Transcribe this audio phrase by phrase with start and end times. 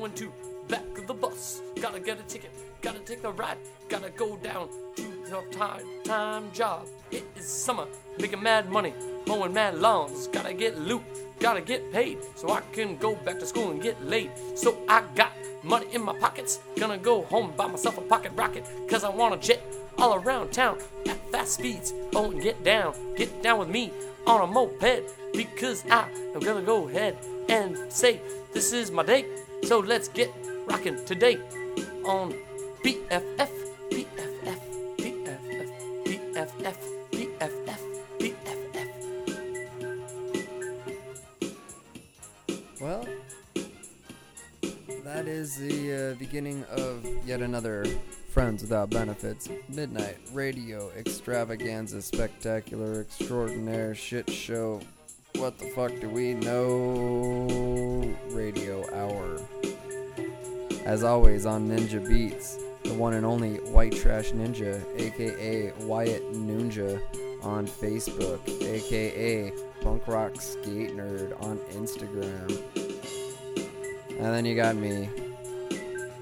[0.00, 0.32] going to
[0.66, 1.60] back of the bus.
[1.78, 2.50] Gotta get a ticket,
[2.80, 3.58] gotta take the ride,
[3.90, 6.88] gotta go down to the time time job.
[7.10, 7.86] It is summer,
[8.18, 8.94] making mad money,
[9.26, 10.26] mowing mad lawns.
[10.28, 11.02] Gotta get loot,
[11.38, 14.30] gotta get paid, so I can go back to school and get laid.
[14.54, 18.64] So I got money in my pockets, gonna go home buy myself a pocket rocket,
[18.88, 19.62] cause I wanna jet
[19.98, 20.78] all around town
[21.10, 21.92] at fast speeds.
[22.14, 23.92] Oh, and get down, get down with me
[24.26, 25.02] on a moped,
[25.34, 27.18] because I am gonna go ahead
[27.50, 28.22] and say
[28.54, 29.26] this is my day.
[29.62, 30.30] So let's get
[30.66, 31.38] rocking today
[32.04, 32.34] on
[32.84, 33.48] BFF,
[33.90, 34.60] BFF,
[34.98, 35.38] BFF,
[36.04, 36.76] BFF,
[37.12, 37.50] BFF,
[38.18, 38.80] BFF.
[42.80, 43.06] Well,
[45.04, 47.84] that is the uh, beginning of yet another
[48.30, 54.80] Friends Without Benefits Midnight Radio Extravaganza Spectacular Extraordinaire Shit Show.
[55.36, 58.14] What the fuck do we know?
[58.30, 59.40] Radio Hour.
[60.90, 67.00] As always on Ninja Beats, the one and only White Trash Ninja, aka Wyatt Ninja,
[67.44, 72.60] on Facebook, aka Punk Rock Skate Nerd on Instagram.
[74.18, 75.08] And then you got me,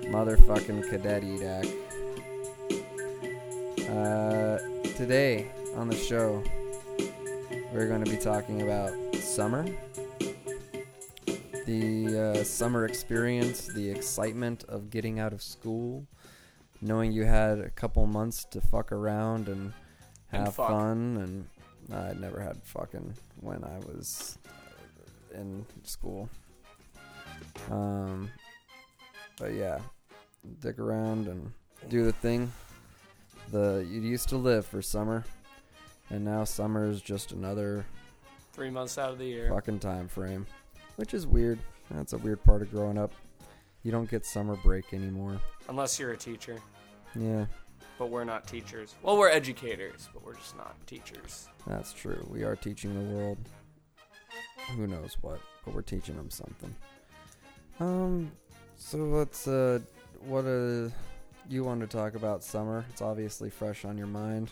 [0.02, 1.64] motherfucking Cadet Edak.
[3.88, 4.58] Uh,
[4.98, 6.42] today on the show,
[7.72, 9.64] we're going to be talking about summer,
[11.68, 16.06] the uh, summer experience, the excitement of getting out of school,
[16.80, 19.72] knowing you had a couple months to fuck around and
[20.32, 20.68] And have fuck.
[20.70, 21.16] fun.
[21.18, 24.38] And I never had fucking when I was
[25.34, 26.30] in school.
[27.70, 28.30] Um,
[29.38, 29.78] but yeah,
[30.60, 31.52] dick around and
[31.90, 32.50] do the thing.
[33.50, 35.24] The you used to live for summer,
[36.10, 37.84] and now summer is just another
[38.52, 39.48] Three months out of the year.
[39.50, 40.46] fucking time frame,
[40.98, 41.58] which is weird.
[41.92, 43.12] That's a weird part of growing up.
[43.84, 45.40] You don't get summer break anymore.
[45.68, 46.58] Unless you're a teacher.
[47.14, 47.46] Yeah,
[47.98, 48.94] But we're not teachers.
[49.02, 51.48] Well, we're educators, but we're just not teachers.
[51.66, 52.26] that's true.
[52.30, 53.38] We are teaching the world.
[54.76, 56.74] Who knows what, but we're teaching them something.
[57.80, 58.30] Um,
[58.76, 59.78] so let's uh,
[60.26, 60.90] what uh,
[61.48, 62.84] you want to talk about summer?
[62.90, 64.50] It's obviously fresh on your mind.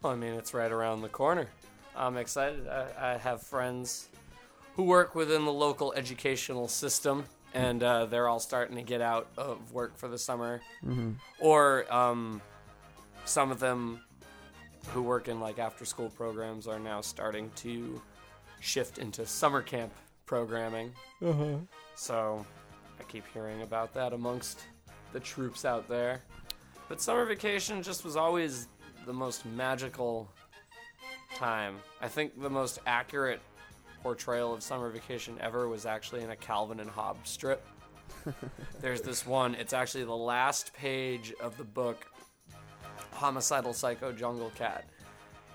[0.00, 1.46] Well, I mean, it's right around the corner.
[1.94, 2.66] I'm excited.
[2.66, 4.08] I, I have friends
[4.74, 7.24] who work within the local educational system,
[7.54, 10.60] and uh, they're all starting to get out of work for the summer.
[10.84, 11.12] Mm-hmm.
[11.40, 12.40] Or um,
[13.24, 14.00] some of them
[14.88, 18.00] who work in like after school programs are now starting to
[18.60, 19.92] shift into summer camp
[20.26, 20.92] programming.
[21.24, 21.56] Uh-huh.
[21.94, 22.44] So
[22.98, 24.62] I keep hearing about that amongst
[25.12, 26.22] the troops out there.
[26.88, 28.68] But summer vacation just was always
[29.06, 30.28] the most magical
[31.34, 31.76] time.
[32.00, 33.40] I think the most accurate
[34.02, 37.64] portrayal of summer vacation ever was actually in a Calvin and Hobbes strip.
[38.80, 42.06] There's this one, it's actually the last page of the book
[43.12, 44.84] Homicidal Psycho Jungle Cat.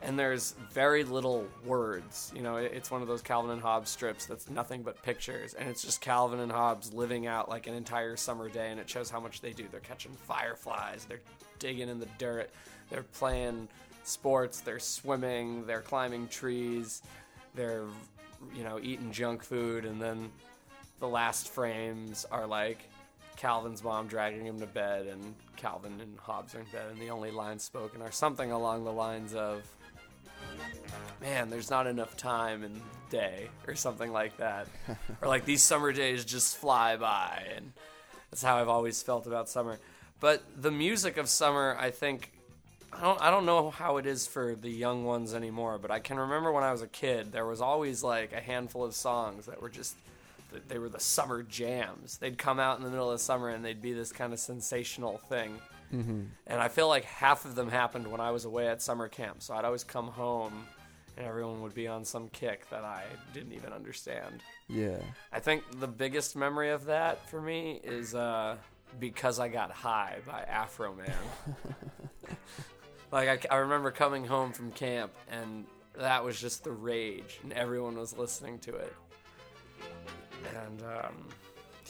[0.03, 2.31] And there's very little words.
[2.35, 5.55] You know, it's one of those Calvin and Hobbes strips that's nothing but pictures.
[5.55, 8.69] And it's just Calvin and Hobbes living out like an entire summer day.
[8.69, 9.65] And it shows how much they do.
[9.71, 11.21] They're catching fireflies, they're
[11.57, 12.51] digging in the dirt,
[12.91, 13.67] they're playing
[14.03, 17.01] sports, they're swimming, they're climbing trees,
[17.55, 17.85] they're,
[18.55, 19.85] you know, eating junk food.
[19.85, 20.31] And then
[20.99, 22.89] the last frames are like
[23.37, 27.11] Calvin's mom dragging him to bed, and Calvin and Hobbes are in bed, and the
[27.11, 29.61] only lines spoken are something along the lines of,
[31.21, 32.81] "Man, there's not enough time in the
[33.11, 34.67] day," or something like that,
[35.21, 37.73] or like these summer days just fly by, and
[38.31, 39.79] that's how I've always felt about summer.
[40.19, 42.31] But the music of summer, I think.
[42.97, 45.99] I don't, I don't know how it is for the young ones anymore, but I
[45.99, 49.45] can remember when I was a kid, there was always like a handful of songs
[49.45, 49.95] that were just
[50.67, 52.17] they were the summer jams.
[52.17, 55.17] They'd come out in the middle of summer and they'd be this kind of sensational
[55.29, 55.59] thing.
[55.93, 56.21] Mm-hmm.
[56.47, 59.41] And I feel like half of them happened when I was away at summer camp.
[59.41, 60.65] So I'd always come home
[61.17, 64.41] and everyone would be on some kick that I didn't even understand.
[64.67, 64.99] Yeah.
[65.31, 68.57] I think the biggest memory of that for me is uh,
[68.99, 71.11] Because I Got High by Afroman.
[73.11, 75.65] like, I, I remember coming home from camp and
[75.97, 78.93] that was just the rage, and everyone was listening to it.
[80.65, 81.27] And um,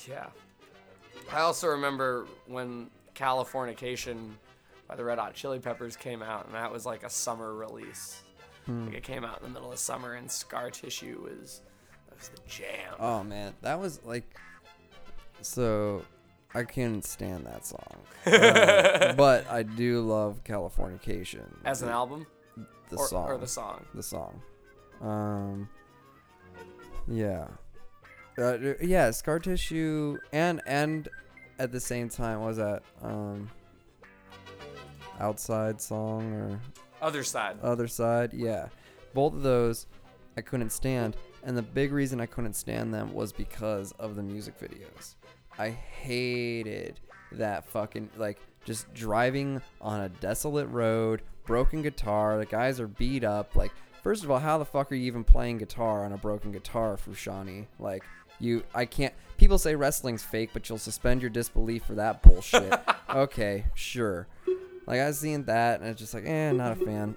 [0.08, 0.28] yeah.
[1.32, 4.32] I also remember when Californication
[4.88, 8.24] by the Red Hot Chili Peppers came out, and that was like a summer release.
[8.68, 11.62] Like it came out in the middle of summer, and Scar Tissue was,
[12.10, 12.96] that was the jam.
[13.00, 14.38] Oh man, that was like
[15.42, 16.04] so
[16.56, 17.98] I can't stand that song.
[18.28, 21.46] Uh, but I do love Californication.
[21.64, 22.26] As an album,
[22.90, 23.28] the or, song.
[23.30, 23.86] or the song.
[23.94, 24.42] the song.
[25.02, 25.70] Um
[27.08, 27.48] Yeah.
[28.38, 31.08] Uh, yeah, scar tissue, and and
[31.58, 33.50] at the same time, was that um,
[35.20, 36.60] outside song or
[37.02, 37.58] Other side.
[37.64, 38.34] other side?
[38.34, 38.68] Yeah,
[39.16, 39.88] both of those
[40.38, 44.22] I couldn't stand, and the big reason I couldn't stand them was because of the
[44.24, 45.16] music videos.
[45.58, 47.00] I hated
[47.34, 52.38] that fucking like just driving on a desolate road, broken guitar.
[52.38, 53.56] The guys are beat up.
[53.56, 53.72] Like,
[54.04, 56.98] first of all, how the fuck are you even playing guitar on a broken guitar,
[56.98, 57.66] Frusciante?
[57.80, 58.04] Like,
[58.40, 59.14] you, I can't.
[59.38, 62.74] People say wrestling's fake, but you'll suspend your disbelief for that bullshit.
[63.10, 64.28] okay, sure.
[64.86, 67.16] Like I seeing that, and it's just like, eh, not a fan.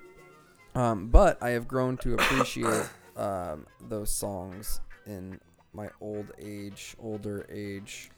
[0.74, 5.40] Um, but I have grown to appreciate um, those songs in
[5.72, 8.10] my old age, older age.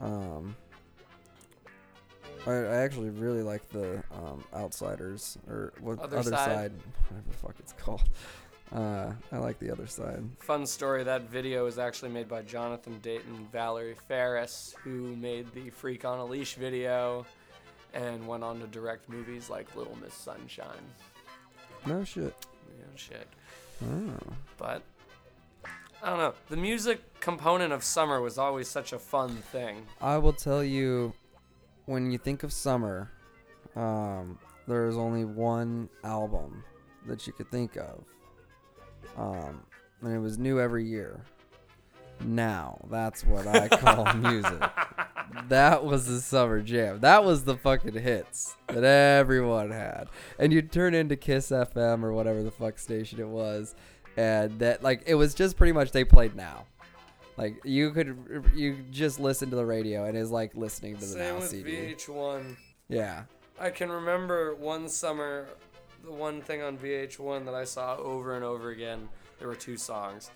[0.00, 0.56] Um,
[2.46, 6.72] I, I actually really like the um, Outsiders or what Other side.
[7.08, 8.02] whatever the fuck it's called.
[8.74, 10.24] Uh, I like the other side.
[10.40, 15.70] Fun story that video was actually made by Jonathan Dayton Valerie Faris, who made the
[15.70, 17.24] Freak on a Leash video
[17.94, 20.66] and went on to direct movies like Little Miss Sunshine.
[21.86, 22.34] No shit.
[22.78, 23.28] No shit.
[23.84, 24.34] Oh.
[24.58, 24.82] But
[26.06, 26.34] I don't know.
[26.48, 29.84] The music component of summer was always such a fun thing.
[30.00, 31.12] I will tell you,
[31.86, 33.10] when you think of summer,
[33.74, 34.38] um,
[34.68, 36.62] there's only one album
[37.08, 38.04] that you could think of,
[39.16, 39.64] um,
[40.00, 41.24] and it was new every year.
[42.24, 44.62] Now, that's what I call music.
[45.48, 47.00] That was the summer jam.
[47.00, 50.08] That was the fucking hits that everyone had.
[50.38, 53.74] And you'd turn into Kiss FM or whatever the fuck station it was,
[54.16, 56.66] and that like it was just pretty much they played now.
[57.36, 61.06] Like you could you just listen to the radio and it's like listening to the
[61.06, 61.94] Same now with CD.
[61.94, 62.56] VH1.
[62.88, 63.24] Yeah.
[63.58, 65.48] I can remember one summer,
[66.04, 69.08] the one thing on VH1 that I saw over and over again.
[69.38, 70.30] There were two songs.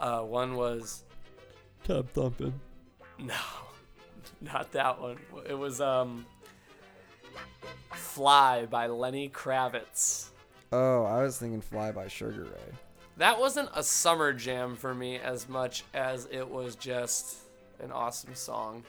[0.00, 1.04] Uh, one was
[1.84, 2.58] Tub thumping.
[3.18, 3.34] no,
[4.40, 5.18] not that one.
[5.48, 6.26] It was um,
[7.92, 10.28] "Fly" by Lenny Kravitz.
[10.72, 12.74] Oh, I was thinking Fly by Sugar Ray.
[13.16, 17.36] That wasn't a summer jam for me as much as it was just
[17.80, 18.82] an awesome song.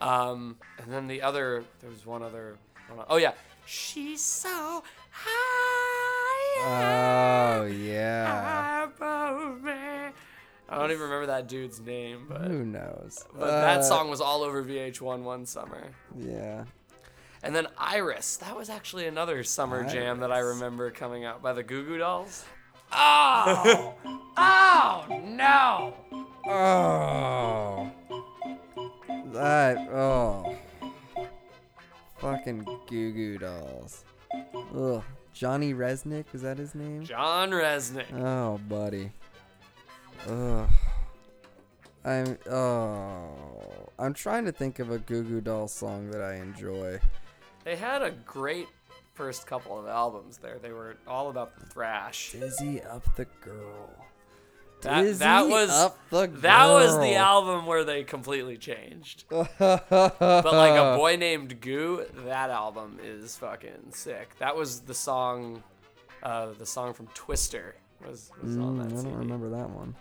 [0.00, 2.56] Um, and then the other, there was one other.
[2.92, 3.32] One, oh yeah,
[3.64, 6.58] she's so high.
[6.64, 8.88] Oh yeah.
[10.68, 13.24] I don't even remember that dude's name, but Who knows?
[13.38, 15.82] but that Uh, song was all over VH1 one summer.
[16.18, 16.64] Yeah.
[17.42, 21.52] And then Iris, that was actually another summer jam that I remember coming out by
[21.52, 22.44] the Goo Goo Dolls.
[22.92, 23.94] Oh,
[24.36, 25.94] oh no!
[26.48, 27.90] Oh.
[29.32, 30.56] That oh.
[32.18, 34.04] Fucking Goo Goo Dolls.
[34.76, 35.02] Ugh.
[35.32, 37.04] Johnny Rzeznik, is that his name?
[37.04, 38.12] John Rzeznik.
[38.14, 39.10] Oh, buddy.
[40.28, 40.68] Ugh.
[42.04, 43.88] I'm oh.
[43.98, 46.98] I'm trying to think of a Goo Goo Doll song that I enjoy.
[47.64, 48.68] They had a great
[49.14, 50.58] first couple of albums there.
[50.60, 52.32] They were all about the thrash.
[52.32, 53.90] Dizzy up the girl.
[54.82, 59.24] That, Dizzy that was up the that was the album where they completely changed.
[59.28, 59.44] But
[59.90, 64.36] like a boy named Goo, that album is fucking sick.
[64.40, 65.62] That was the song,
[66.22, 69.10] uh, the song from Twister was, was on Mm, that I CD.
[69.10, 69.94] don't remember that one.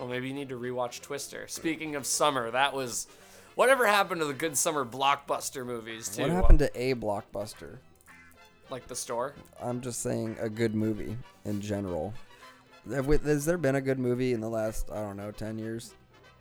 [0.00, 1.46] Well, maybe you need to rewatch Twister.
[1.46, 3.06] Speaking of summer, that was
[3.54, 6.22] whatever happened to the good summer blockbuster movies too.
[6.22, 7.78] What happened to a blockbuster?
[8.70, 9.34] Like the store?
[9.60, 12.14] I'm just saying a good movie in general.
[12.86, 15.92] We- Has there been a good movie in the last I don't know ten years?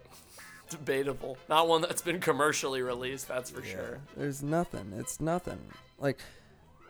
[0.69, 1.38] Debatable.
[1.50, 3.27] Not one that's been commercially released.
[3.27, 4.00] That's for sure.
[4.15, 4.93] There's nothing.
[4.98, 5.59] It's nothing.
[5.98, 6.19] Like,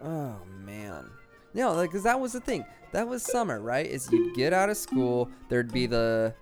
[0.03, 1.09] oh man.
[1.53, 2.65] No, like, cause that was the thing.
[2.91, 3.85] That was summer, right?
[3.85, 6.33] Is you'd get out of school, there'd be the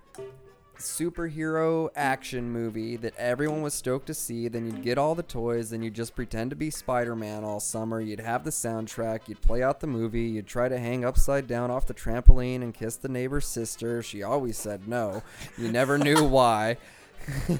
[0.78, 4.48] superhero action movie that everyone was stoked to see.
[4.48, 5.70] Then you'd get all the toys.
[5.70, 8.00] Then you'd just pretend to be Spider-Man all summer.
[8.00, 9.28] You'd have the soundtrack.
[9.28, 10.22] You'd play out the movie.
[10.22, 14.02] You'd try to hang upside down off the trampoline and kiss the neighbor's sister.
[14.02, 15.22] She always said no.
[15.56, 16.76] You never knew why.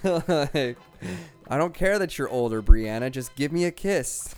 [0.04, 0.76] like,
[1.48, 3.10] I don't care that you're older, Brianna.
[3.10, 4.34] Just give me a kiss.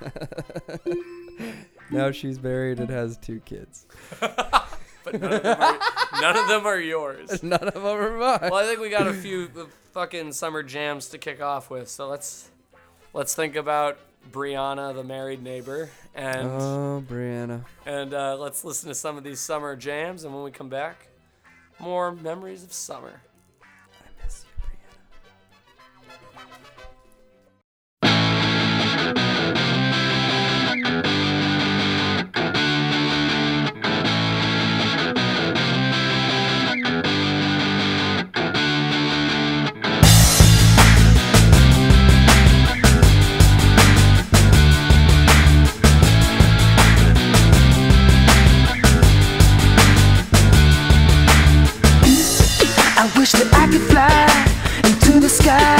[1.90, 3.86] now she's married and has two kids.
[5.12, 7.42] But none of them are, none of them are yours.
[7.42, 8.38] None of them are mine.
[8.50, 9.48] Well, I think we got a few
[9.92, 11.88] fucking summer jams to kick off with.
[11.88, 12.48] So let's
[13.12, 13.98] let's think about
[14.30, 17.64] Brianna, the married neighbor, and Oh, Brianna.
[17.86, 20.24] and uh, let's listen to some of these summer jams.
[20.24, 21.08] And when we come back,
[21.78, 23.20] more memories of summer.
[55.30, 55.79] sky.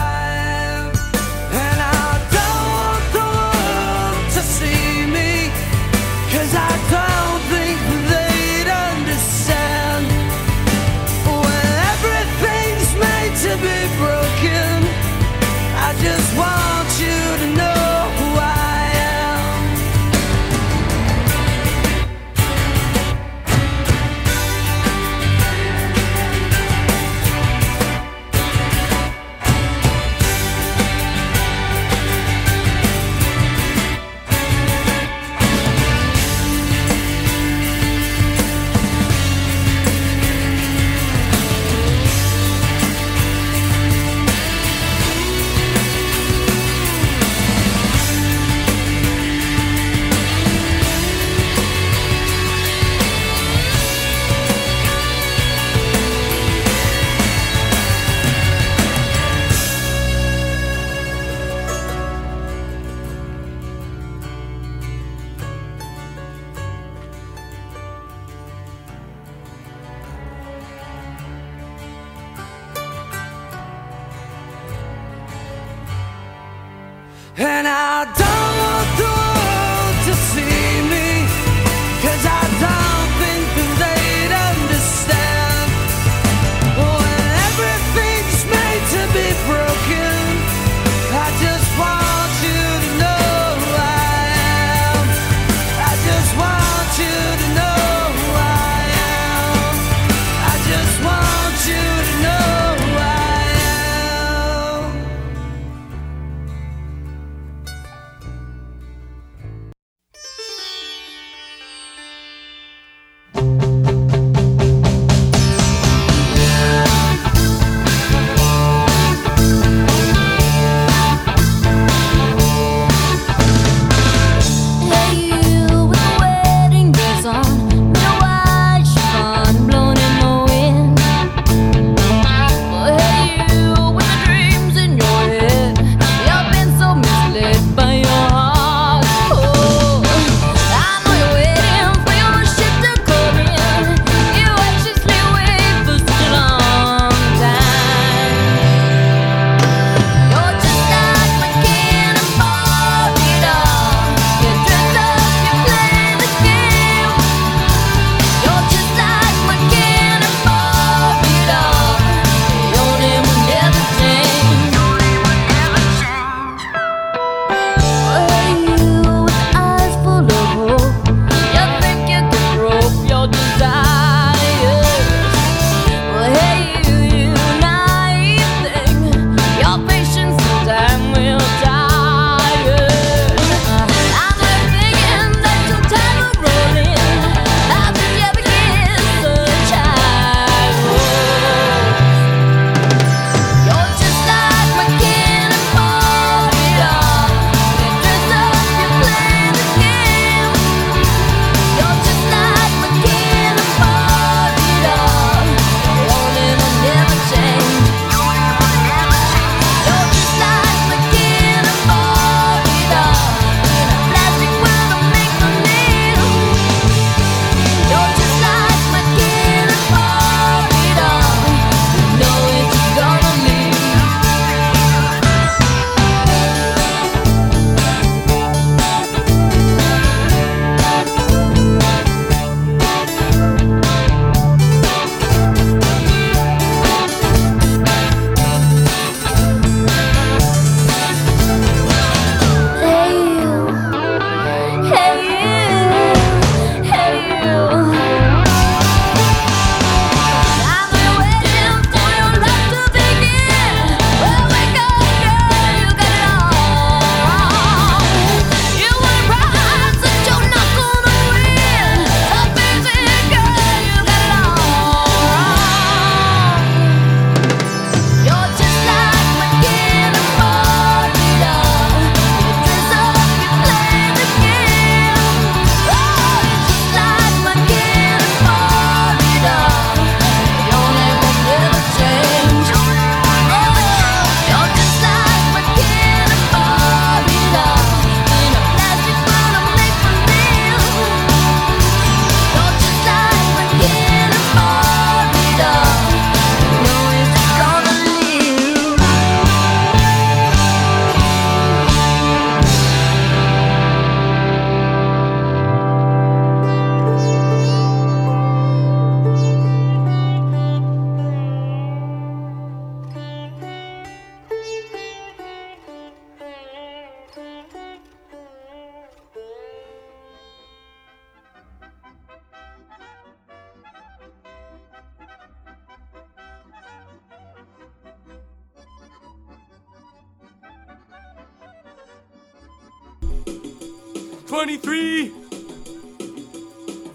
[334.51, 335.29] 23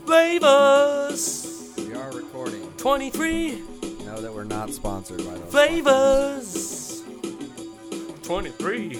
[0.06, 1.74] flavors.
[1.76, 2.66] We are recording.
[2.78, 3.62] 23
[4.06, 5.50] Know that we're not sponsored by those.
[5.50, 7.02] flavors.
[8.22, 8.98] 23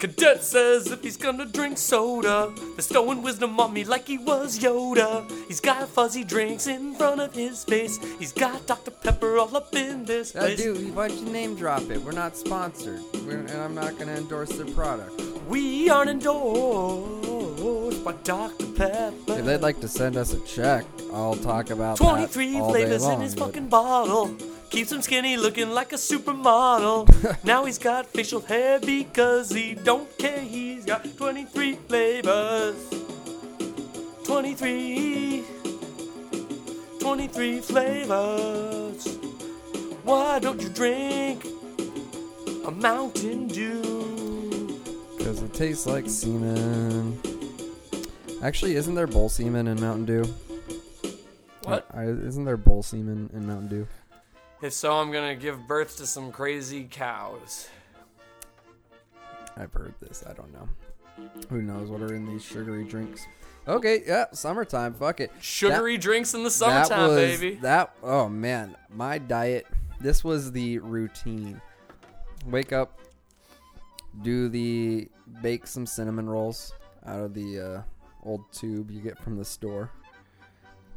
[0.00, 5.30] Cadet says if he's gonna drink soda, bestowing wisdom on me like he was Yoda.
[5.46, 7.98] He's got fuzzy drinks in front of his face.
[8.18, 8.92] He's got Dr.
[8.92, 10.62] Pepper all up in this Uh, place.
[10.62, 12.02] dude, why'd you name drop it?
[12.02, 15.20] We're not sponsored, We're, and I'm not gonna endorse their product.
[15.46, 18.66] We aren't endorsed by Dr.
[18.76, 19.12] Pepper.
[19.38, 22.80] If they'd like to send us a check, I'll talk about 23 that all day
[22.84, 24.30] flavors long, in his but- fucking bottle.
[24.70, 27.44] Keeps him skinny looking like a supermodel.
[27.44, 30.40] now he's got facial hair because he don't care.
[30.40, 32.76] He's got 23 flavors.
[34.24, 35.44] 23.
[37.00, 39.18] 23 flavors.
[40.04, 41.44] Why don't you drink
[42.64, 44.80] a Mountain Dew?
[45.18, 47.20] Because it tastes like semen.
[48.40, 50.34] Actually, isn't there bull semen in Mountain Dew?
[51.64, 51.86] What?
[51.92, 53.88] I, isn't there bull semen in Mountain Dew?
[54.62, 57.68] If so, I'm gonna give birth to some crazy cows.
[59.56, 60.22] I've heard this.
[60.28, 60.68] I don't know.
[61.48, 63.26] Who knows what are in these sugary drinks?
[63.68, 64.94] Okay, yeah, summertime.
[64.94, 65.30] Fuck it.
[65.40, 67.54] Sugary drinks in the that summertime, was baby.
[67.56, 67.94] that.
[68.02, 69.66] Oh man, my diet.
[70.00, 71.60] This was the routine.
[72.46, 72.98] Wake up,
[74.22, 75.08] do the
[75.42, 76.72] bake some cinnamon rolls
[77.06, 77.82] out of the uh,
[78.22, 79.90] old tube you get from the store.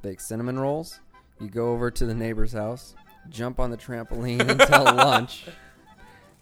[0.01, 0.99] Bake cinnamon rolls.
[1.41, 2.95] You go over to the neighbor's house,
[3.29, 5.45] jump on the trampoline until lunch.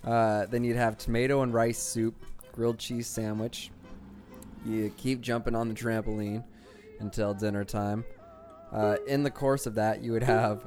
[0.03, 2.15] Uh, then you'd have tomato and rice soup,
[2.51, 3.71] grilled cheese sandwich.
[4.65, 6.43] You keep jumping on the trampoline
[6.99, 8.05] until dinner time.
[8.71, 10.65] Uh, in the course of that, you would have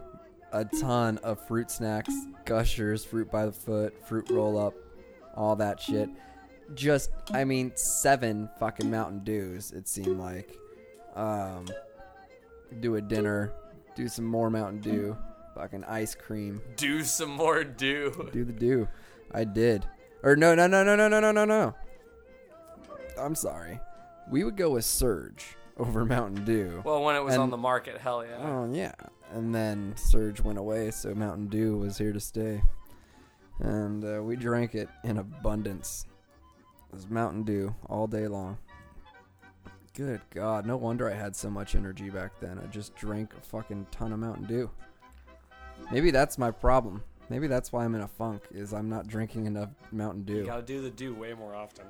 [0.53, 2.13] a ton of fruit snacks,
[2.45, 4.75] gushers, fruit by the foot, fruit roll up,
[5.35, 6.09] all that shit.
[6.75, 10.57] Just, I mean, seven fucking Mountain Dews, it seemed like.
[11.15, 11.67] Um,
[12.81, 13.53] do a dinner,
[13.95, 15.17] do some more Mountain Dew,
[15.55, 18.29] fucking ice cream, Do some more do.
[18.33, 18.89] do the do.
[19.33, 19.87] I did.
[20.23, 21.75] Or no, no, no, no, no, no, no, no, no.
[23.19, 23.79] I'm sorry.
[24.31, 26.83] We would go with Surge over Mountain Dew.
[26.85, 28.39] Well, when it was And- on the market, hell yeah.
[28.41, 28.93] Oh yeah,
[29.33, 32.63] and then Surge went away, so Mountain Dew was here to stay,
[33.61, 36.07] and uh, we drank it in abundance.
[36.91, 38.57] It was Mountain Dew all day long.
[39.95, 42.59] Good God, no wonder I had so much energy back then.
[42.59, 44.71] I just drank a fucking ton of Mountain Dew.
[45.91, 47.03] Maybe that's my problem.
[47.31, 48.43] Maybe that's why I'm in a funk.
[48.53, 50.35] Is I'm not drinking enough Mountain dew.
[50.35, 50.47] You Dew.
[50.47, 51.87] gotta do the do way more often.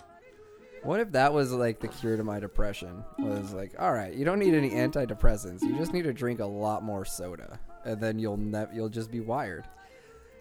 [0.83, 3.03] What if that was like the cure to my depression?
[3.19, 5.63] Was like, all right, you don't need any antidepressants.
[5.63, 9.11] You just need to drink a lot more soda, and then you'll ne- you'll just
[9.11, 9.65] be wired.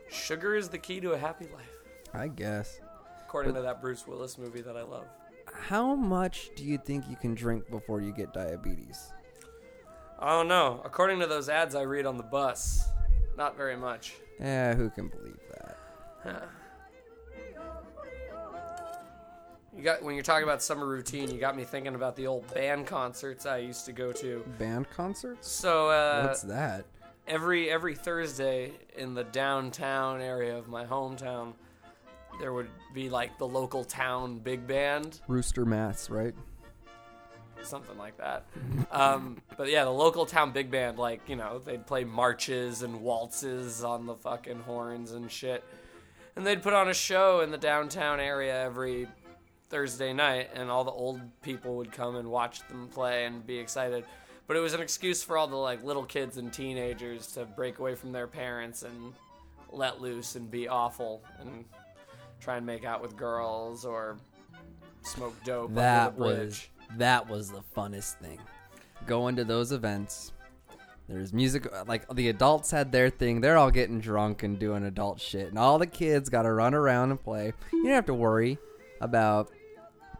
[0.09, 1.71] Sugar is the key to a happy life,
[2.13, 2.79] I guess.
[3.25, 5.05] according to that Bruce Willis movie that I love.
[5.51, 9.11] How much do you think you can drink before you get diabetes?
[10.19, 10.81] I don't know.
[10.85, 12.85] According to those ads I read on the bus,
[13.37, 14.15] not very much.
[14.39, 16.49] Yeah, who can believe that?
[19.75, 22.51] You got when you're talking about summer routine, you got me thinking about the old
[22.53, 24.43] band concerts I used to go to.
[24.59, 25.47] Band concerts?
[25.49, 26.85] So uh, What's that?
[27.27, 31.53] every every Thursday in the downtown area of my hometown,
[32.39, 36.35] there would be like the local town big band, Rooster Mass, right?
[37.63, 38.45] Something like that.
[38.91, 43.01] Um, but yeah, the local town big band, like you know, they'd play marches and
[43.01, 45.63] waltzes on the fucking horns and shit,
[46.35, 49.07] and they'd put on a show in the downtown area every
[49.69, 53.57] Thursday night, and all the old people would come and watch them play and be
[53.57, 54.05] excited.
[54.45, 57.79] But it was an excuse for all the like little kids and teenagers to break
[57.79, 59.13] away from their parents and
[59.71, 61.65] let loose and be awful and
[62.39, 64.17] try and make out with girls or
[65.01, 66.71] smoke dope That under the was bridge.
[66.97, 68.39] That was the funnest thing.
[69.05, 70.31] Going to those events.
[71.09, 73.41] There's music like the adults had their thing.
[73.41, 76.73] They're all getting drunk and doing adult shit, and all the kids got to run
[76.73, 77.53] around and play.
[77.73, 78.57] You don't have to worry
[79.01, 79.51] about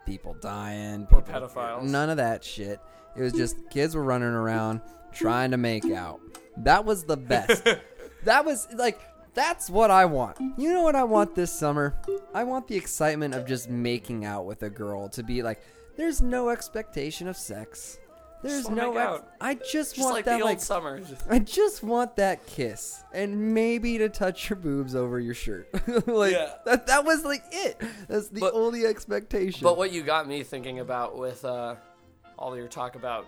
[0.04, 1.84] people dying, Or pedophiles.
[1.84, 2.78] None of that shit.
[3.16, 4.82] It was just kids were running around
[5.12, 6.20] trying to make out.
[6.58, 7.66] That was the best.
[8.24, 9.00] that was like
[9.34, 10.38] that's what I want.
[10.56, 11.96] You know what I want this summer?
[12.32, 15.60] I want the excitement of just making out with a girl to be like
[15.96, 17.98] there's no expectation of sex.
[18.42, 19.28] There's wanna no make ex- out.
[19.40, 21.14] I just, Just want like that the old like summers.
[21.30, 25.66] I just want that kiss and maybe to touch your boobs over your shirt.
[26.06, 26.50] like Yeah.
[26.66, 27.80] that that was like it.
[28.06, 29.60] That's the But- only expectation.
[29.62, 31.76] But what you got me thinking about with uh,
[32.38, 33.24] all your talk about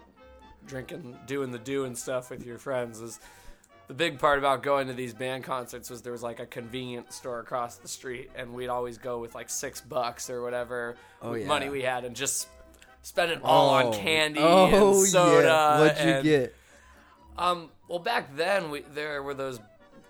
[0.66, 3.18] drinking, doing the do and stuff with your friends is
[3.88, 7.14] the big part about going to these band concerts was there was like a convenience
[7.14, 11.34] store across the street, and we'd always go with like six bucks or whatever Oh,
[11.34, 11.46] yeah.
[11.46, 12.48] money we had, and just
[13.06, 13.92] spend it all on Oh.
[13.92, 15.46] candy oh, and soda.
[15.46, 15.78] Yeah.
[15.80, 16.56] What'd you and- get?
[17.38, 19.60] Um, well, back then we there were those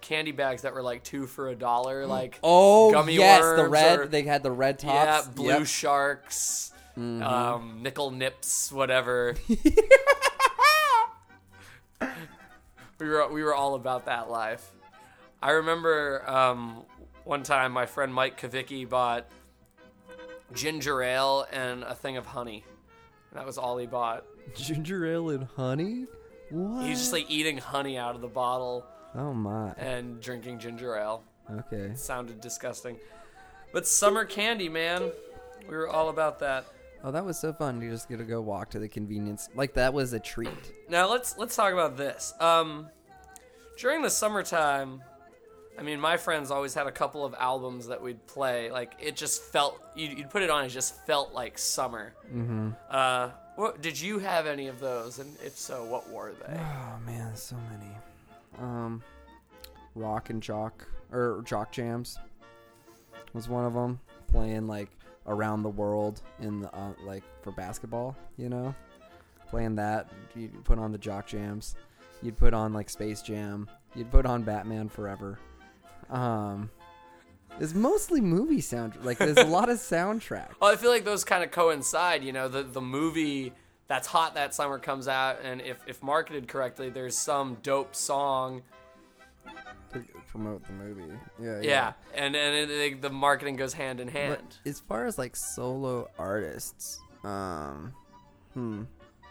[0.01, 3.99] candy bags that were like two for a dollar, like Oh, gummy yes, the red.
[3.99, 5.29] or- they had the red yeah, tops.
[5.29, 5.57] blue Yep.
[5.57, 5.65] Mm-hmm.
[5.65, 9.35] sharks, um, nickel nips, whatever.
[12.99, 14.71] we were we were all about that life.
[15.43, 16.83] I remember um,
[17.25, 19.27] one time my friend Mike Kavicki bought
[20.55, 22.65] ginger ale and a thing of honey.
[23.37, 24.25] That was all he bought.
[24.55, 26.07] Ginger ale and honey.
[26.51, 26.85] What?
[26.85, 29.73] He was just like eating honey out of the bottle oh my.
[29.77, 31.23] and drinking ginger ale.
[31.51, 31.93] Okay.
[31.95, 32.97] Sounded disgusting.
[33.73, 35.13] But summer candy, man.
[35.69, 36.67] We were all about that.
[37.05, 37.81] Oh, that was so fun.
[37.83, 39.51] You just get to go walk to the convenience.
[39.55, 40.73] Like that was a treat.
[40.89, 42.33] Now let's let's talk about this.
[42.41, 42.89] Um,
[43.79, 45.03] during the summertime,
[45.79, 48.71] I mean, my friends always had a couple of albums that we'd play.
[48.71, 52.15] Like it just felt you'd, you'd put it on, it just felt like summer.
[52.33, 52.71] Mm-hmm.
[52.91, 55.19] Uh, what did you have any of those?
[55.19, 56.59] And if so, what were they?
[56.61, 57.93] Oh man, so many.
[58.59, 59.03] Um,
[59.95, 62.19] rock and jock or jock jams
[63.33, 64.01] was one of them.
[64.31, 64.89] Playing like
[65.27, 68.75] around the world in the uh, like for basketball, you know,
[69.49, 70.11] playing that.
[70.35, 71.77] You put on the jock jams.
[72.23, 73.69] You'd put on like Space Jam.
[73.95, 75.39] You'd put on Batman Forever.
[76.11, 76.71] Um,
[77.61, 78.95] it's mostly movie sound.
[79.03, 80.49] Like there's a lot of soundtrack.
[80.61, 82.23] Well, I feel like those kind of coincide.
[82.25, 83.53] You know, the the movie
[83.89, 88.63] that's hot that summer comes out, and if if marketed correctly, there's some dope song.
[89.93, 91.05] to promote the movie.
[91.41, 94.57] Yeah, Yeah, and and it, it- the marketing goes hand in But hand.
[94.67, 97.95] as far as like solo artists, um,
[98.53, 98.83] hmm,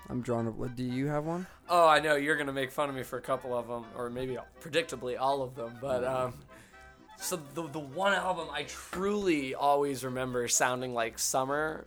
[0.09, 0.69] I'm drawn to.
[0.69, 1.45] Do you have one?
[1.69, 4.09] Oh, I know you're gonna make fun of me for a couple of them, or
[4.09, 5.77] maybe predictably all of them.
[5.81, 6.33] But um,
[7.17, 11.85] so the the one album I truly always remember sounding like summer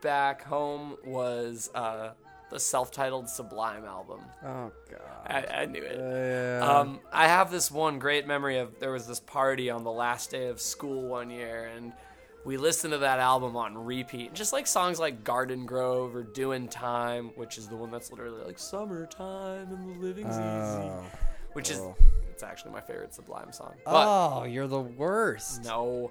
[0.00, 2.10] back home was uh,
[2.50, 4.20] the self-titled Sublime album.
[4.44, 5.00] Oh God.
[5.26, 5.96] I, I knew it.
[5.96, 6.66] Yeah.
[6.66, 10.30] Um, I have this one great memory of there was this party on the last
[10.30, 11.92] day of school one year, and
[12.44, 14.34] we listened to that album on repeat.
[14.34, 18.44] Just like songs like Garden Grove or Doing Time, which is the one that's literally
[18.44, 20.90] like Summertime and the Living's Easy,
[21.52, 21.54] oh.
[21.54, 21.96] which is oh.
[22.30, 23.74] it's actually my favorite Sublime song.
[23.84, 25.64] But oh, you're the worst.
[25.64, 26.10] no,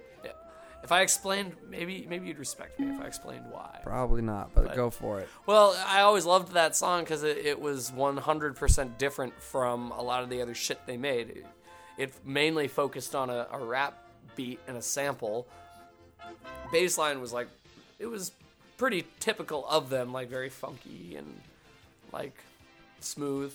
[0.83, 3.79] if I explained, maybe maybe you'd respect me if I explained why.
[3.83, 5.29] Probably not, but, But- go for it.
[5.45, 10.23] Well, I always loved that song because it, it was 100% different from a lot
[10.23, 11.29] of the other shit they made.
[11.29, 11.45] It,
[11.97, 13.97] it mainly focused on a, a rap
[14.35, 15.47] beat and a sample.
[16.73, 17.47] Bassline was like,
[17.99, 18.31] it was
[18.77, 21.39] pretty typical of them, like very funky and
[22.11, 22.35] like
[23.01, 23.53] smooth.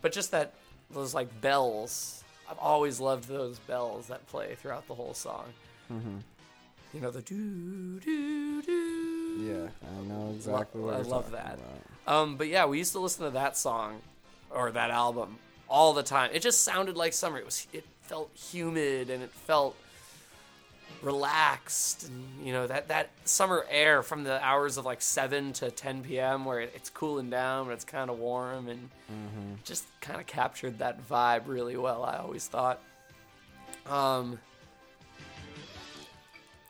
[0.00, 0.54] But just that,
[0.90, 5.46] those like bells, I've always loved those bells that play throughout the whole song.
[5.90, 9.36] You know, the doo doo doo.
[9.40, 11.58] Yeah, I know exactly Lo- what I love that.
[12.06, 14.00] Um, but yeah, we used to listen to that song
[14.50, 16.30] or that album all the time.
[16.32, 17.38] It just sounded like summer.
[17.38, 19.74] It was it felt humid and it felt
[21.04, 25.70] relaxed and you know that that summer air from the hours of like 7 to
[25.70, 26.46] 10 p.m.
[26.46, 28.88] where it, it's cooling down but it's kind of warm and
[29.64, 32.04] just kind of captured that vibe really well.
[32.04, 32.80] I always thought.
[33.86, 34.38] Um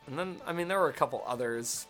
[0.09, 1.87] and then I mean there were a couple others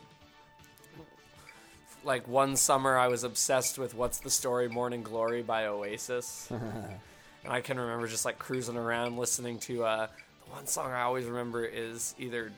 [2.04, 6.48] like one summer I was obsessed with What's the Story Morning Glory by Oasis.
[6.50, 10.06] and I can remember just like cruising around listening to uh
[10.50, 12.52] one song I always remember is either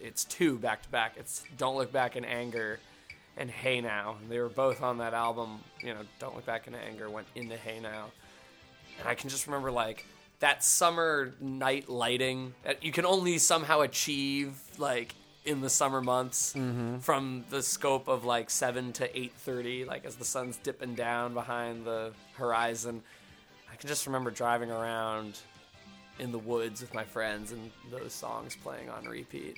[0.00, 1.14] it's two back to back.
[1.18, 2.80] It's Don't Look Back in Anger
[3.36, 4.16] and Hey Now.
[4.20, 7.26] And they were both on that album, you know, Don't Look Back in Anger went
[7.34, 8.06] into Hey Now.
[8.98, 10.04] And I can just remember like
[10.40, 16.54] that summer night lighting that you can only somehow achieve like in the summer months
[16.54, 16.98] mm-hmm.
[16.98, 21.84] from the scope of like 7 to 8.30 like as the sun's dipping down behind
[21.84, 23.02] the horizon
[23.70, 25.38] i can just remember driving around
[26.18, 29.56] in the woods with my friends and those songs playing on repeat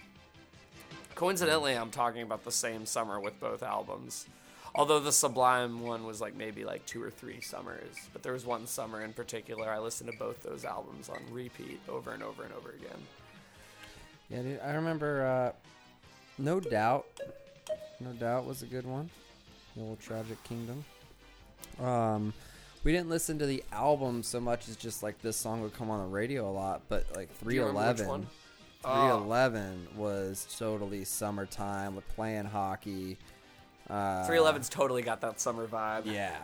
[1.14, 4.26] coincidentally i'm talking about the same summer with both albums
[4.74, 8.44] although the sublime one was like maybe like two or three summers but there was
[8.46, 12.42] one summer in particular i listened to both those albums on repeat over and over
[12.42, 13.00] and over again
[14.28, 15.24] Yeah, dude, I remember.
[15.24, 15.52] Uh,
[16.38, 17.06] no doubt,
[18.00, 19.08] no doubt was a good one.
[19.76, 20.84] The old Tragic Kingdom.
[21.80, 22.32] Um,
[22.84, 25.90] we didn't listen to the album so much as just like this song would come
[25.90, 28.08] on the radio a lot, but like Do you remember which 311.
[28.08, 28.26] one?
[28.82, 33.16] 311 was totally summertime with playing hockey.
[33.90, 36.36] Uh, 311's totally got that summer vibe Yeah.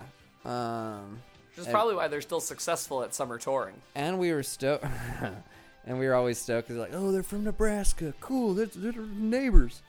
[0.44, 3.74] Um, Which is And- probably why they're still successful at summer touring.
[3.94, 4.84] and we were stoked.
[5.86, 8.14] and we were always stoked because like, oh, they're from Nebraska.
[8.20, 9.82] Cool, they're, they're neighbors.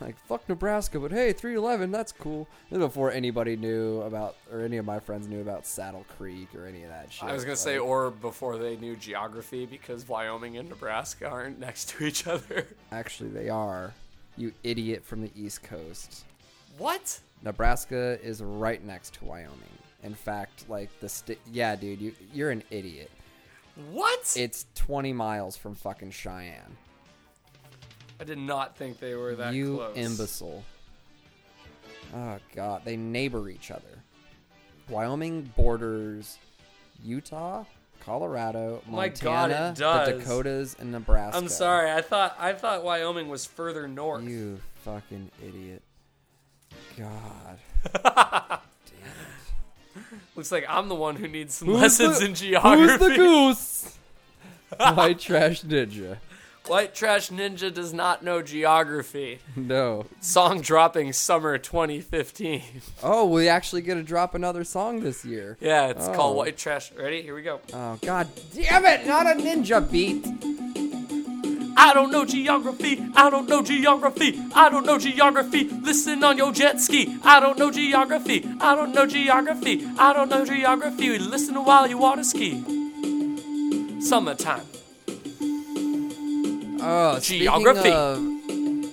[0.00, 2.46] Like fuck Nebraska, but hey, 311, that's cool.
[2.70, 6.54] This is before anybody knew about, or any of my friends knew about Saddle Creek
[6.54, 7.28] or any of that shit.
[7.28, 11.88] I was gonna say, or before they knew geography, because Wyoming and Nebraska aren't next
[11.90, 12.66] to each other.
[12.92, 13.92] actually, they are.
[14.36, 16.24] You idiot from the East Coast.
[16.78, 17.18] What?
[17.42, 19.58] Nebraska is right next to Wyoming.
[20.04, 21.40] In fact, like the state.
[21.52, 23.10] Yeah, dude, you you're an idiot.
[23.90, 24.34] What?
[24.36, 26.76] It's 20 miles from fucking Cheyenne.
[28.20, 29.96] I did not think they were that you close.
[29.96, 30.64] imbecile.
[32.14, 33.82] Oh god, they neighbor each other.
[34.88, 36.38] Wyoming borders
[37.04, 37.64] Utah,
[38.00, 40.08] Colorado, oh My God, it Montana, does.
[40.08, 41.36] the Dakotas, and Nebraska.
[41.38, 41.90] I'm sorry.
[41.92, 44.24] I thought I thought Wyoming was further north.
[44.24, 45.82] You fucking idiot.
[46.96, 47.58] God.
[48.02, 48.58] Damn
[49.94, 50.02] it.
[50.34, 52.82] Looks like I'm the one who needs some Who's lessons the- in geography.
[52.88, 53.98] Who's the goose?
[54.96, 56.18] White trash ninja.
[56.68, 59.38] White Trash Ninja does not know geography.
[59.56, 60.04] No.
[60.20, 62.62] Song dropping summer 2015.
[63.02, 65.56] Oh, we actually get to drop another song this year.
[65.60, 66.12] Yeah, it's Oh.
[66.14, 66.92] called White Trash.
[66.92, 67.22] Ready?
[67.22, 67.60] Here we go.
[67.72, 69.06] Oh god damn it!
[69.06, 70.26] Not a ninja beat.
[71.80, 73.02] I don't know geography.
[73.14, 74.38] I don't know geography.
[74.54, 75.64] I don't know geography.
[75.70, 77.16] Listen on your jet ski.
[77.22, 78.44] I don't know geography.
[78.60, 79.86] I don't know geography.
[79.98, 81.18] I don't know geography.
[81.18, 82.62] Listen while you water ski.
[84.00, 84.66] Summertime.
[86.80, 87.80] Oh, Geography.
[87.90, 88.84] Speaking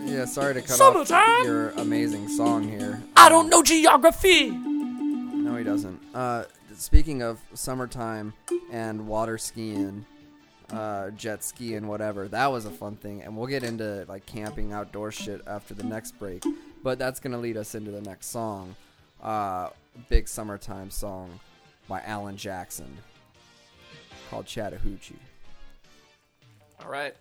[0.00, 1.18] of, yeah, sorry to cut Summertime.
[1.40, 3.02] off your amazing song here.
[3.16, 4.50] I don't know geography.
[4.50, 6.00] No, he doesn't.
[6.14, 6.44] Uh,
[6.76, 8.32] speaking of summertime
[8.70, 10.06] and water skiing,
[10.70, 13.22] uh, jet skiing, whatever, that was a fun thing.
[13.22, 16.44] And we'll get into like camping, outdoor shit after the next break.
[16.82, 18.76] But that's gonna lead us into the next song,
[19.22, 19.70] uh,
[20.08, 21.40] big summertime song
[21.88, 22.96] by Alan Jackson
[24.30, 25.18] called Chattahoochee.
[26.82, 27.14] All right.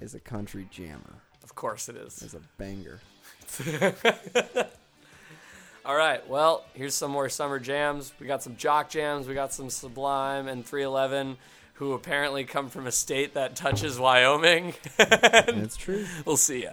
[0.00, 1.22] Is a country jammer.
[1.42, 2.22] Of course it is.
[2.22, 3.00] Is a banger.
[5.84, 6.26] All right.
[6.28, 8.12] Well, here's some more summer jams.
[8.20, 9.26] We got some jock jams.
[9.26, 11.36] We got some Sublime and 311,
[11.74, 14.74] who apparently come from a state that touches Wyoming.
[14.98, 16.06] It's true.
[16.24, 16.70] we'll see ya.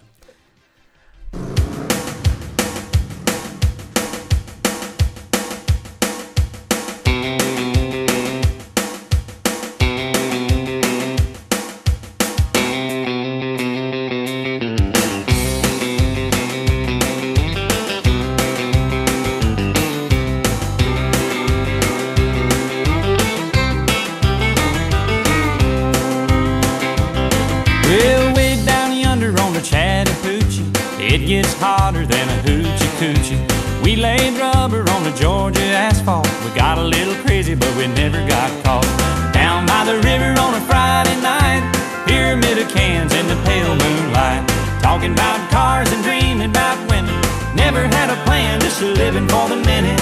[42.42, 44.48] Pyramid of cans in the pale moonlight.
[44.82, 47.14] Talking about cars and dreaming about women.
[47.56, 50.00] Never had a plan, just living for the minute.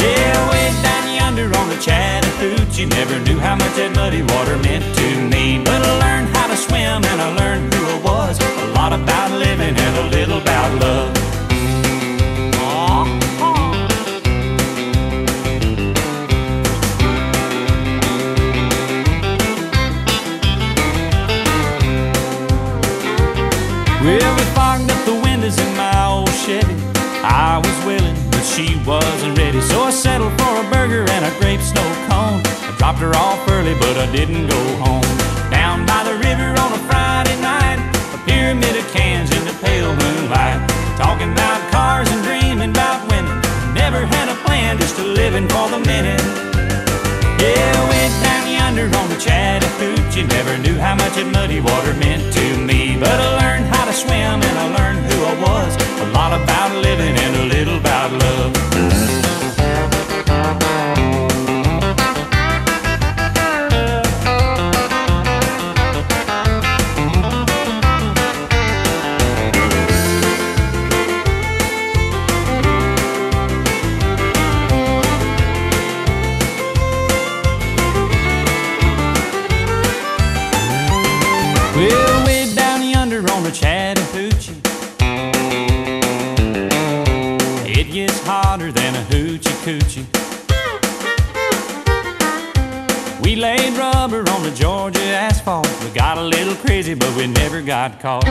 [0.00, 4.84] Yeah, way down yonder on the Chattahoochee Never knew how much that muddy water meant
[4.96, 8.72] to me But I learned how to swim and I learned who I was A
[8.78, 11.17] lot about living and a little about love
[28.58, 29.60] she wasn't ready.
[29.60, 32.42] So I settled for a burger and a grape snow cone.
[32.66, 35.06] I dropped her off early, but I didn't go home.
[35.50, 37.78] Down by the river on a Friday night,
[38.10, 40.58] a pyramid of cans in the pale moonlight.
[40.98, 43.30] Talking about cars and dreaming about women.
[43.78, 46.22] Never had a plan, just a living for the minute.
[47.38, 50.26] Yeah, I went down yonder on the Chattahoochee.
[50.26, 52.98] Never knew how much that muddy water meant to me.
[52.98, 55.76] But I learned how to swim and I learned who I was.
[56.02, 59.27] A lot about living and a little about love.
[89.68, 90.06] Coochie.
[93.22, 95.68] We laid rubber on the Georgia asphalt.
[95.84, 98.24] We got a little crazy, but we never got caught.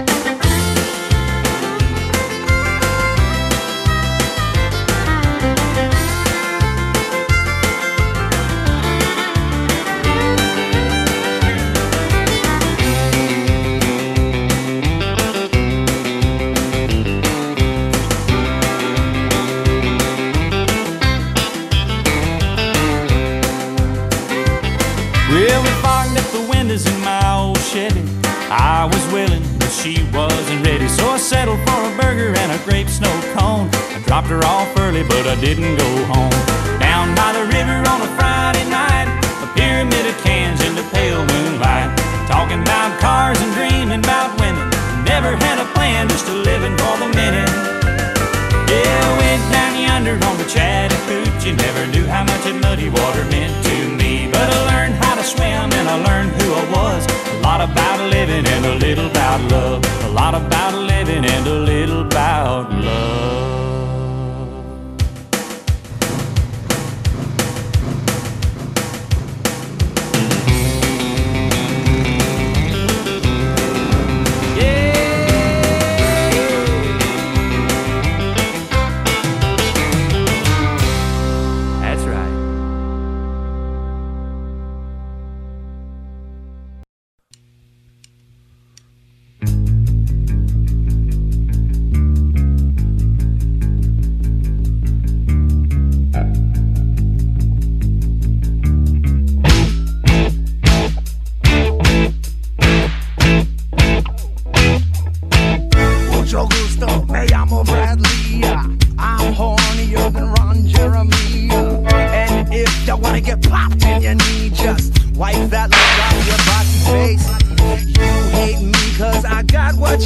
[34.98, 36.32] Early, but I didn't go home.
[36.80, 39.08] Down by the river on a Friday night,
[39.44, 41.90] a pyramid of cans in the pale moonlight.
[42.28, 44.70] Talking about cars and dreaming about women.
[45.04, 47.50] Never had a plan, just a living for the minute.
[48.70, 51.56] Yeah, I went down yonder on the Chattahoochee.
[51.56, 54.30] Never knew how much that muddy water meant to me.
[54.32, 57.02] But I learned how to swim and I learned who I was.
[57.38, 59.84] A lot about living and a little about love.
[60.06, 63.57] A lot about living and a little about love.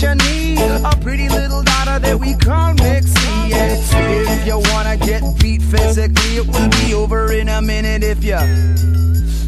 [0.02, 0.60] What you need.
[0.60, 3.54] A pretty little daughter that we call Mixie.
[3.54, 3.80] And
[4.30, 8.40] if you wanna get beat physically, it will be over in a minute if you.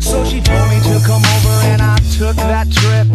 [0.02, 3.08] So she told me to come over and I took that trip.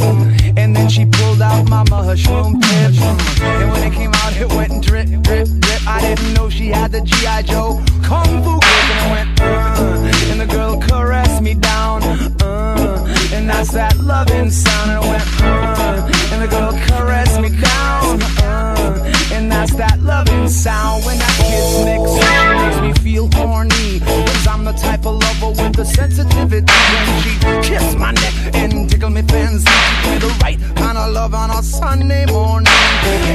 [0.57, 2.93] And then she pulled out my mushroom tip.
[3.41, 5.87] And when it came out, it went drip, drip, drip.
[5.87, 7.43] I didn't know she had the G.I.
[7.43, 8.89] Joe Kung Fu grip.
[8.91, 12.03] And it went, uh, and the girl caressed me down.
[12.43, 14.91] Uh, and that's that loving sound.
[14.91, 18.23] And it went, uh, and the girl caressed me down.
[18.43, 21.05] Uh, and that's that loving sound.
[21.05, 21.67] When that kiss
[22.15, 22.29] she
[22.59, 24.01] makes me feel horny.
[24.01, 26.73] Cause I'm the type of lover with the sensitivity.
[26.93, 29.71] When she kiss my neck and tickle me fancy.
[30.05, 32.73] Me the right kind of love on a Sunday morning.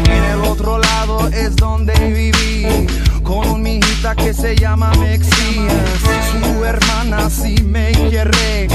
[0.08, 2.88] En el otro lado es donde viví.
[3.24, 5.68] Con un mijita que se llama Mexi.
[6.32, 8.68] Su hermana sí me quiere.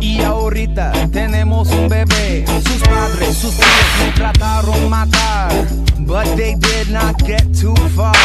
[0.00, 2.44] Y ahorita tenemos un bebé.
[2.46, 5.52] Sus padres, sus tíos me trataron matar.
[5.98, 8.16] But they did not get too far.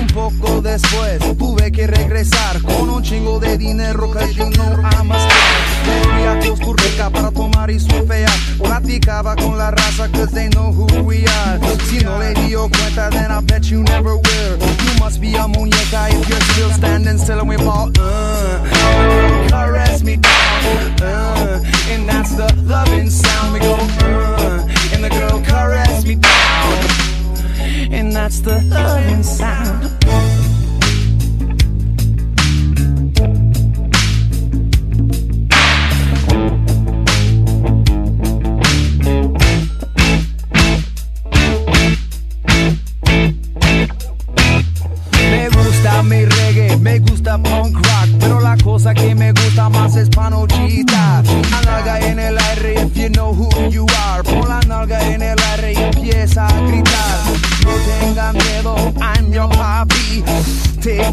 [0.00, 5.12] Un poco después tuve que regresar con un chingo de dinero que you know I'm
[5.12, 5.68] a star.
[6.04, 8.30] Fui a Costa Rica para tomar y surfear.
[8.58, 11.60] Platicaba con la raza cause they know who we are.
[11.90, 14.58] Si no le dio cuenta, then I bet you never will.
[15.08, 17.90] Must be a moon muñeca if you're still standing still and we ball.
[17.98, 21.00] Uh, caress me down.
[21.00, 23.54] Uh, and that's the loving sound.
[23.54, 27.90] We go, uh, and the girl caress me down.
[27.90, 30.37] And that's the loving sound.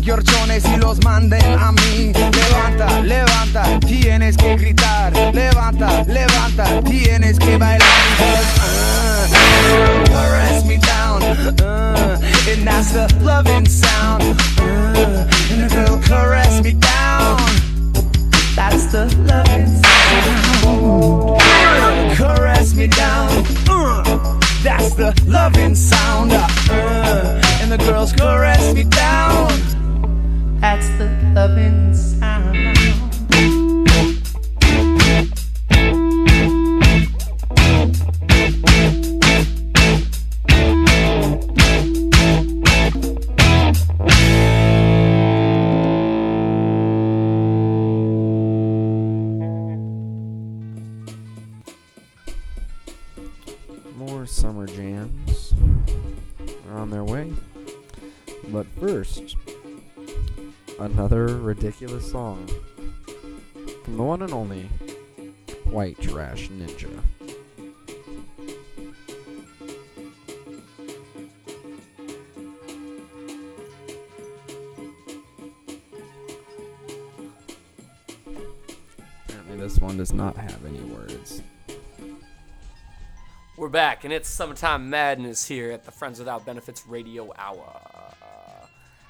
[0.07, 2.13] Y los manden a mí.
[2.13, 5.11] Levanta, levanta, tienes que gritar.
[5.33, 7.81] Levanta, levanta, tienes que bailar.
[8.59, 11.23] Uh, caress me down.
[11.59, 14.21] Uh, and that's the loving sound.
[14.59, 17.39] Uh, and girl caress me down.
[18.55, 19.65] That's the loving
[20.61, 21.41] sound.
[22.15, 23.43] Caress me down.
[23.67, 26.31] Uh, that's the loving sound.
[31.47, 31.74] Loving
[84.05, 87.81] and it's summertime madness here at the Friends Without Benefits Radio Hour.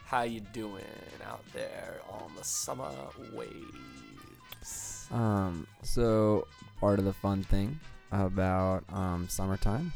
[0.06, 0.86] How you doing
[1.28, 2.90] out there on the summer
[3.34, 5.10] waves?
[5.12, 6.48] Um, so
[6.80, 7.78] part of the fun thing
[8.14, 9.92] about um, summertime,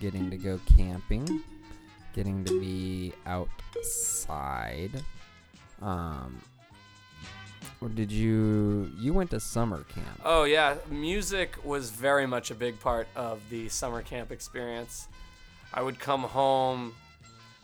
[0.00, 1.42] getting to go camping,
[2.14, 5.02] getting to be outside.
[5.82, 6.40] Um,
[7.84, 10.20] or did you you went to summer camp?
[10.24, 15.08] Oh yeah, music was very much a big part of the summer camp experience.
[15.72, 16.94] I would come home.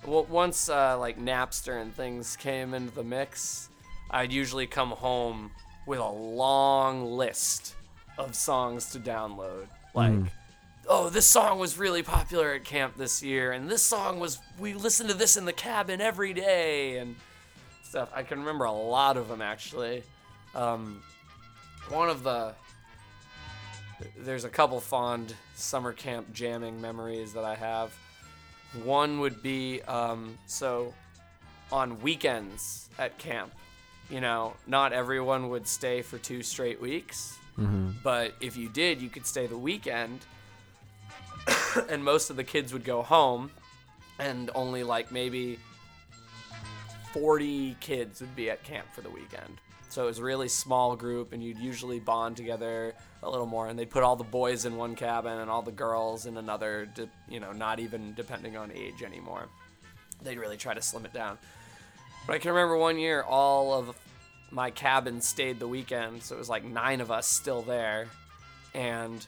[0.05, 3.71] Well, once uh, like Napster and things came into the mix,
[4.11, 5.53] I'd usually come home
[5.87, 7.75] with a long list
[8.19, 9.69] of songs to download.
[9.95, 10.13] Like,
[10.87, 14.75] oh, this song was really popular at camp this year, and this song was we
[14.75, 17.17] listened to this in the cabin every day, and
[17.91, 18.09] stuff.
[18.15, 20.05] I can remember a lot of them actually.
[20.55, 21.03] Um,
[21.89, 22.55] one of the
[24.17, 27.93] there's a couple fond summer camp jamming memories that I have.
[28.85, 30.95] One would be um, so
[31.73, 33.53] on weekends at camp.
[34.09, 37.37] You know, not everyone would stay for two straight weeks,
[38.05, 40.21] but if you did, you could stay the weekend.
[41.89, 43.51] and most of the kids would go home,
[44.19, 45.59] and only like maybe
[47.13, 49.61] 40 kids would be at camp for the weekend.
[49.89, 52.95] So it was a really small group, and you'd usually bond together
[53.25, 53.67] a little more.
[53.67, 56.89] And they'd put all the boys in one cabin and all the girls in another,
[56.95, 59.49] de- you know, not even depending on age anymore.
[60.23, 61.39] They'd really try to slim it down.
[62.27, 63.97] But I can remember one year, all of
[64.53, 68.07] my cabin stayed the weekend, so it was like nine of us still there.
[68.75, 69.27] And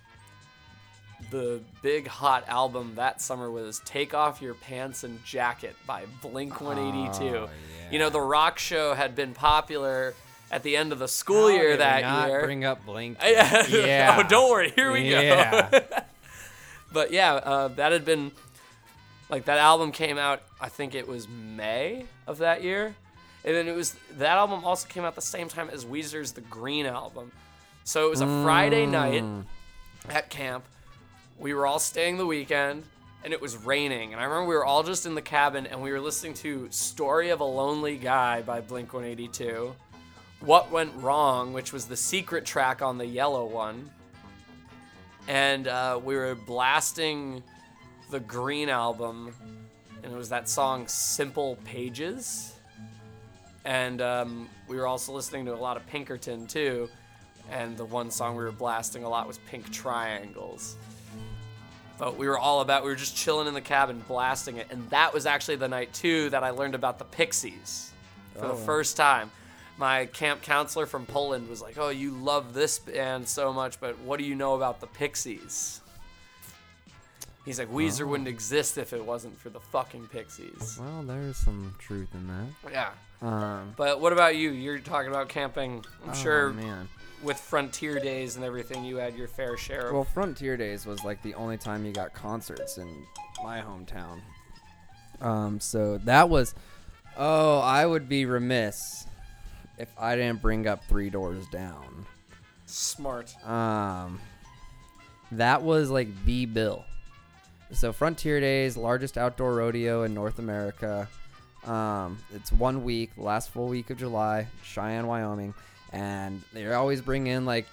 [1.31, 6.61] the big hot album that summer was Take Off Your Pants and Jacket by Blink
[6.61, 7.49] 182.
[7.91, 10.15] You know, the rock show had been popular
[10.51, 12.43] at the end of the school year that year.
[12.43, 13.19] bring up Blink.
[13.25, 13.67] yeah.
[13.69, 14.17] Yeah.
[14.25, 14.71] oh, don't worry.
[14.71, 15.21] Here we go.
[15.21, 15.81] yeah.
[16.93, 18.33] But yeah, uh, that had been
[19.31, 20.43] like that album came out.
[20.61, 22.95] I think it was May of that year,
[23.45, 26.43] and then it was that album also came out the same time as Weezer's The
[26.43, 27.33] Green album.
[27.85, 29.25] So it was a Friday night
[30.09, 30.65] at camp.
[31.43, 32.85] We were all staying the weekend,
[33.23, 34.13] and it was raining.
[34.13, 36.69] And I remember we were all just in the cabin, and we were listening to
[36.71, 39.75] "Story of a Lonely Guy" by Blink 182.
[40.41, 43.91] What Went Wrong, which was the secret track on the yellow one
[45.29, 47.43] and uh, we were blasting
[48.11, 49.35] the Green album,
[50.03, 52.55] and it was that song "Simple Pages,"
[53.65, 56.89] and um, we were also listening to a lot of Pinkerton too.
[57.51, 60.77] And the one song we were blasting a lot was "Pink Triangles."
[61.99, 64.89] But we were all about we were just chilling in the cabin blasting it, and
[64.91, 67.91] that was actually the night too that I learned about the Pixies
[68.35, 69.31] for the first time.
[69.79, 73.99] My camp counselor from Poland was like, "Oh, you love this band so much, but
[74.01, 75.81] what do you know about the Pixies?"
[77.45, 81.75] He's like, "Weezer wouldn't exist if it wasn't for the fucking Pixies." Well, there's some
[81.79, 82.73] truth in that.
[82.73, 82.91] Yeah.
[83.21, 84.51] Um, But what about you?
[84.51, 85.85] You're talking about camping.
[86.05, 86.89] I'm oh, sure man.
[87.23, 89.95] With Frontier Days and everything, you had your fair share of.
[89.95, 93.05] Well, Frontier Days was like the only time you got concerts in
[93.43, 94.21] my hometown.
[95.21, 96.55] Um, so that was,
[97.17, 99.07] oh, I would be remiss
[99.79, 102.07] if I didn't bring up Three Doors Down.
[102.67, 103.35] smart.
[103.47, 104.21] Um,
[105.33, 106.85] that was like the bill.
[107.73, 111.09] So Frontier Days, largest outdoor rodeo in North America.
[111.65, 115.55] Um, it's one week, last full week of July, Cheyenne, Wyoming,
[115.93, 117.67] and they always bring in like,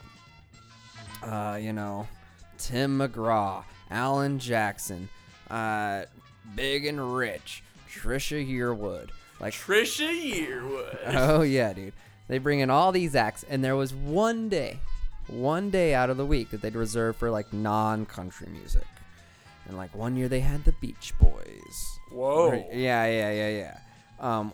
[1.24, 2.08] uh, you know,
[2.58, 5.10] Tim McGraw, Alan Jackson,
[5.50, 6.04] uh,
[6.56, 9.10] Big and Rich, Trisha Yearwood,
[9.40, 10.98] like Trisha Yearwood.
[11.16, 11.94] Oh yeah, dude.
[12.28, 14.80] They bring in all these acts, and there was one day,
[15.28, 18.86] one day out of the week that they'd reserve for like non-country music.
[19.68, 22.00] And like one year they had the Beach Boys.
[22.12, 22.52] Whoa.
[22.52, 23.78] Right, Yeah, yeah, yeah, yeah.
[24.20, 24.52] Um,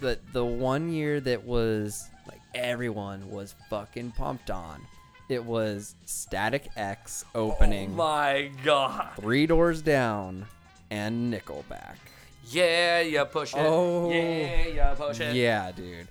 [0.00, 4.80] the the one year that was like everyone was fucking pumped on.
[5.28, 9.12] It was Static X opening, Oh my god.
[9.16, 10.46] Three Doors Down,
[10.90, 11.96] and Nickelback.
[12.50, 13.60] Yeah, you push it.
[13.60, 14.10] Oh.
[14.10, 15.34] Yeah, you push it.
[15.34, 16.08] Yeah, dude.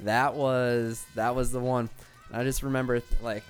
[0.00, 1.88] That was that was the one.
[2.32, 3.42] I just remember like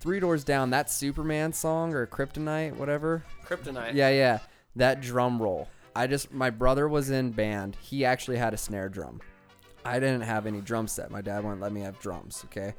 [0.00, 3.24] Three Doors Down, that Superman song or Kryptonite, whatever.
[3.46, 3.94] Kryptonite.
[3.94, 4.38] Yeah, yeah.
[4.76, 5.68] That drum roll.
[5.96, 7.76] I just my brother was in band.
[7.80, 9.20] He actually had a snare drum.
[9.84, 11.10] I didn't have any drum set.
[11.10, 12.74] My dad wouldn't let me have drums, okay?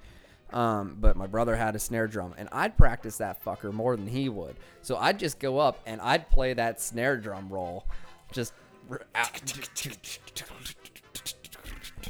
[0.52, 4.08] Um, but my brother had a snare drum, and I'd practice that fucker more than
[4.08, 4.56] he would.
[4.82, 7.86] So I'd just go up and I'd play that snare drum roll,
[8.32, 8.54] just.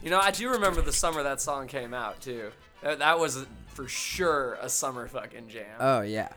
[0.03, 2.51] You know, I do remember the summer that song came out too.
[2.81, 5.77] That, that was for sure a summer fucking jam.
[5.79, 6.29] Oh yeah.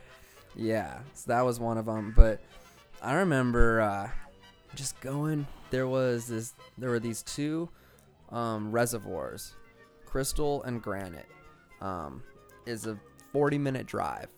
[0.56, 2.12] Yeah, so that was one of them.
[2.16, 2.40] But
[3.02, 4.10] I remember uh,
[4.74, 5.46] just going.
[5.70, 6.54] There was this.
[6.76, 7.68] There were these two
[8.30, 9.54] um, reservoirs,
[10.04, 11.28] crystal and granite.
[11.80, 12.22] Um,
[12.66, 12.98] is a
[13.32, 14.28] 40 minute drive,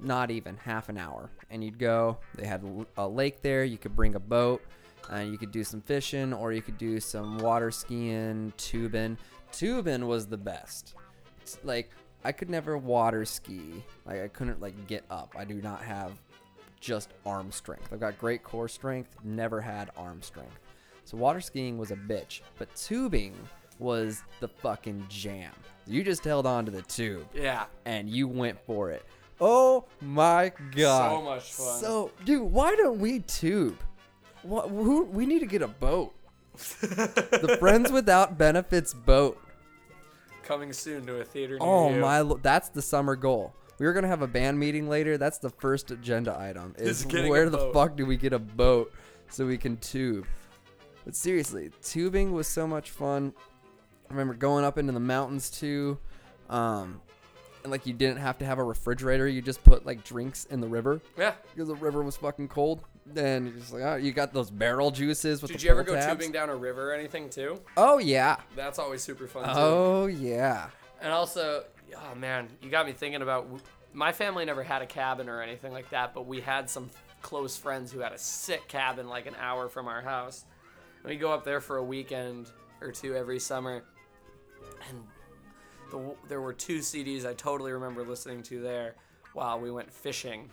[0.00, 1.30] not even half an hour.
[1.50, 2.18] And you'd go.
[2.34, 2.64] They had
[2.96, 3.64] a lake there.
[3.64, 4.62] You could bring a boat.
[5.10, 9.18] And you could do some fishing, or you could do some water skiing, tubing.
[9.52, 10.94] Tubing was the best.
[11.42, 11.90] It's like
[12.24, 13.84] I could never water ski.
[14.06, 15.34] Like I couldn't like get up.
[15.38, 16.12] I do not have
[16.80, 17.90] just arm strength.
[17.92, 20.58] I've got great core strength, never had arm strength.
[21.04, 23.34] So water skiing was a bitch, but tubing
[23.78, 25.52] was the fucking jam.
[25.86, 27.64] You just held on to the tube Yeah.
[27.84, 29.04] and you went for it.
[29.40, 31.10] Oh my god.
[31.10, 31.80] So much fun.
[31.80, 33.78] So, dude, why don't we tube?
[34.42, 36.14] What who we need to get a boat.
[36.54, 39.38] the Friends Without Benefits boat.
[40.44, 42.00] Coming soon to a theater near Oh you.
[42.00, 43.54] my, lo- that's the summer goal.
[43.78, 45.18] We were gonna have a band meeting later.
[45.18, 46.74] That's the first agenda item.
[46.78, 47.74] Is Is getting a where the boat.
[47.74, 48.92] fuck do we get a boat
[49.30, 50.26] so we can tube?
[51.04, 53.34] But seriously, tubing was so much fun.
[54.08, 55.98] I remember going up into the mountains too,
[56.50, 57.00] um,
[57.62, 59.26] and like you didn't have to have a refrigerator.
[59.28, 61.32] You just put like drinks in the river Yeah.
[61.54, 62.82] because the river was fucking cold.
[63.06, 65.50] Then you're just like, oh, you got those barrel juices with.
[65.50, 66.06] Did the you ever go tabs.
[66.06, 67.60] tubing down a river or anything too?
[67.76, 68.36] Oh yeah.
[68.56, 69.50] That's always super fun too.
[69.54, 70.68] Oh yeah.
[71.02, 71.64] And also,
[71.96, 73.46] oh man, you got me thinking about.
[73.92, 76.90] My family never had a cabin or anything like that, but we had some
[77.22, 80.44] close friends who had a sick cabin like an hour from our house.
[81.04, 82.50] We go up there for a weekend
[82.80, 83.84] or two every summer.
[84.88, 85.02] And
[85.90, 88.94] the, there were two CDs I totally remember listening to there
[89.34, 90.50] while we went fishing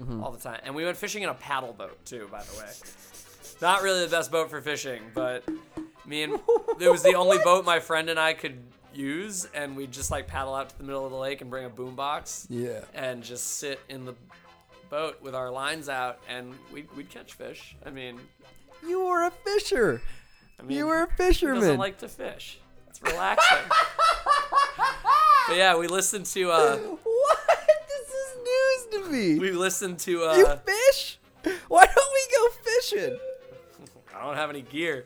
[0.00, 0.22] mm-hmm.
[0.22, 0.60] all the time.
[0.62, 2.70] And we went fishing in a paddle boat too, by the way.
[3.60, 5.44] Not really the best boat for fishing, but
[6.06, 6.34] me and
[6.80, 8.58] it was the only boat my friend and I could
[8.94, 11.64] use, and we'd just like paddle out to the middle of the lake and bring
[11.64, 12.80] a boombox Yeah.
[12.94, 14.14] and just sit in the
[14.90, 17.76] boat with our lines out, and we'd, we'd catch fish.
[17.84, 18.18] I mean,
[18.86, 20.00] You were a fisher.
[20.58, 21.60] I mean, You were a who fisherman.
[21.60, 22.58] doesn't like to fish?
[22.88, 23.58] It's relaxing.
[25.48, 27.38] but yeah, we listened to uh, What?
[27.88, 29.38] This is news to me.
[29.38, 31.18] we listened to you uh, fish?
[31.68, 33.18] Why don't we go fishing?
[34.16, 35.04] I don't have any gear.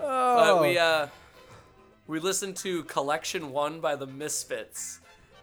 [0.00, 1.08] Oh, But we uh
[2.06, 4.99] we listened to Collection One by the Misfits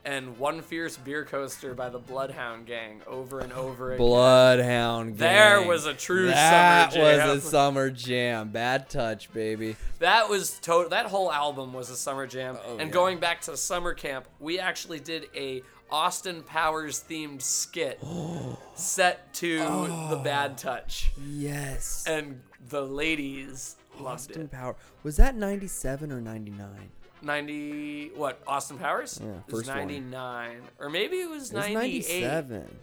[0.08, 3.98] and One Fierce Beer Coaster by the Bloodhound Gang over and over again.
[4.08, 5.18] Bloodhound.
[5.18, 5.18] Gang.
[5.18, 7.18] There was a true that summer jam.
[7.18, 8.50] That was a summer jam.
[8.50, 9.76] Bad touch, baby.
[10.00, 12.58] That was to- that whole album was a summer jam.
[12.66, 12.94] Oh, and yeah.
[12.94, 18.00] going back to summer camp, we actually did a Austin Powers themed skit
[18.76, 20.10] set to Oh.
[20.10, 22.06] the Bad Touch, Yes.
[22.08, 24.52] and the ladies loved Austin it.
[24.52, 24.76] Power.
[25.04, 26.92] Was that 97 or 99?
[27.22, 29.20] 90 what Austin Powers?
[29.22, 29.78] Yeah, it was first one.
[29.88, 31.76] 99 or maybe it was It was 98.
[31.76, 32.78] 97.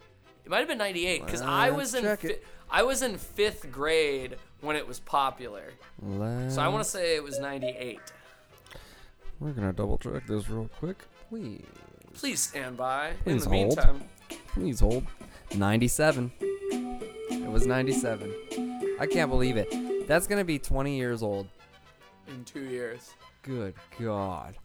[0.44, 2.36] It might have been 98 because I was in fi-
[2.70, 5.72] I was in 5th grade when it was popular.
[6.48, 8.00] So I want to say it was 98.
[9.40, 10.98] We're gonna double check this real quick.
[11.28, 11.64] Please,
[12.14, 13.10] Please stand by.
[13.10, 13.68] in Please the hold.
[13.68, 14.02] meantime,
[14.48, 15.06] please hold.
[15.56, 16.30] 97.
[16.40, 18.32] It was 97.
[19.00, 20.06] I can't believe it.
[20.08, 21.48] That's gonna be 20 years old.
[22.28, 23.12] in 2 years.
[23.44, 24.56] Good God.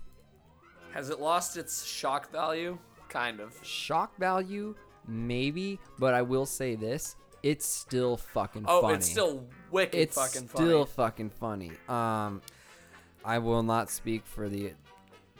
[0.93, 2.77] Has it lost its shock value?
[3.09, 3.53] Kind of.
[3.61, 4.75] Shock value,
[5.07, 8.77] maybe, but I will say this: it's still fucking funny.
[8.77, 8.93] Oh, funny.
[8.95, 10.03] it's still wicked fucking funny.
[10.03, 11.71] it's fucking still fucking funny.
[11.88, 12.41] Um,
[13.23, 14.73] I will not speak for the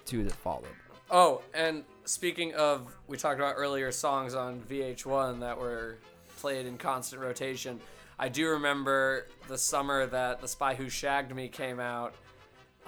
[0.06, 0.68] two that followed.
[1.10, 5.98] Oh, and speaking of, we talked about earlier songs on VH1 that were
[6.38, 7.80] played in constant rotation.
[8.18, 12.14] I do remember the summer that The Spy Who Shagged Me came out.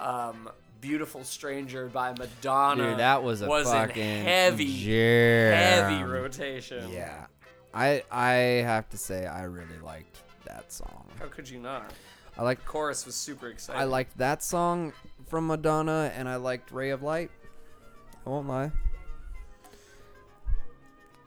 [0.02, 0.50] Um,
[0.80, 2.90] Beautiful Stranger by Madonna.
[2.90, 5.54] Dude, that was a in fucking heavy, jam.
[5.54, 6.90] heavy rotation.
[6.90, 7.26] Yeah,
[7.72, 8.32] I I
[8.64, 11.06] have to say I really liked that song.
[11.20, 11.92] How could you not?
[12.36, 13.80] I like Chorus was super exciting.
[13.80, 14.92] I liked that song
[15.28, 17.30] from Madonna, and I liked Ray of Light.
[18.26, 18.72] I won't lie.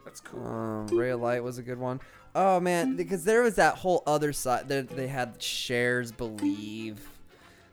[0.03, 0.45] That's cool.
[0.45, 2.01] Um, Ray of Light was a good one.
[2.33, 4.67] Oh man, because there was that whole other side.
[4.67, 7.07] that they had shares believe,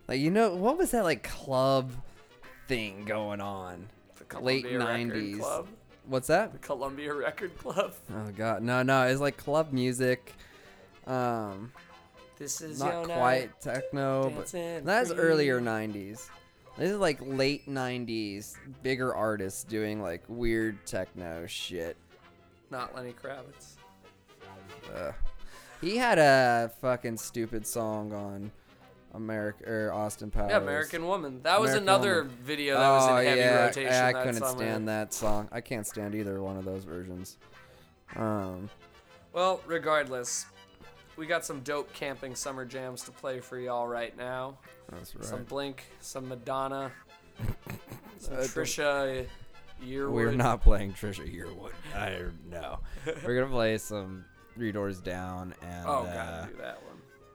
[0.07, 1.91] like you know what was that like club
[2.67, 3.87] thing going on?
[4.29, 5.39] The late Columbia Record 90s.
[5.39, 5.67] Club.
[6.07, 6.51] What's that?
[6.53, 7.93] The Columbia Record Club.
[8.13, 10.33] Oh god, no, no, it's like club music.
[11.07, 11.71] Um,
[12.37, 13.61] This is not your quite night.
[13.61, 14.51] techno, but
[14.85, 16.29] that's earlier '90s.
[16.77, 21.95] This is like late '90s, bigger artists doing like weird techno shit.
[22.71, 23.75] Not Lenny Kravitz.
[24.95, 25.13] Ugh.
[25.79, 28.51] He had a fucking stupid song on
[29.13, 30.51] America or Austin Powers.
[30.51, 31.41] Yeah, American Woman.
[31.43, 32.37] That was American another Woman.
[32.41, 33.91] video that was in oh, heavy yeah, rotation.
[33.91, 34.57] Yeah, I couldn't summer.
[34.57, 35.47] stand that song.
[35.51, 37.37] I can't stand either one of those versions.
[38.15, 38.69] Um,
[39.33, 40.45] well, regardless,
[41.15, 44.57] we got some dope camping summer jams to play for y'all right now.
[44.91, 45.25] That's right.
[45.25, 46.91] Some Blink, some Madonna,
[48.17, 49.25] some Trisha
[49.83, 50.11] Yearwood.
[50.11, 51.73] We're not playing Trisha Yearwood.
[51.95, 52.79] I no.
[53.25, 55.85] We're gonna play some Three Doors Down and.
[55.87, 56.92] Oh, uh, gotta do that one.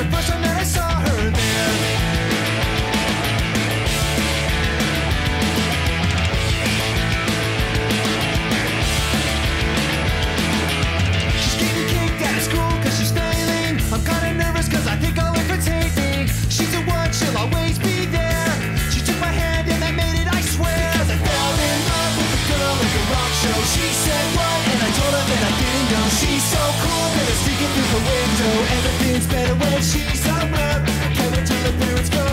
[0.00, 0.39] It's person
[29.22, 30.86] It's better when she's around.
[31.14, 32.29] Coming to the parents' go.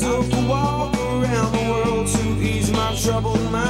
[0.00, 3.65] took a walk around the world to ease my troubled mind.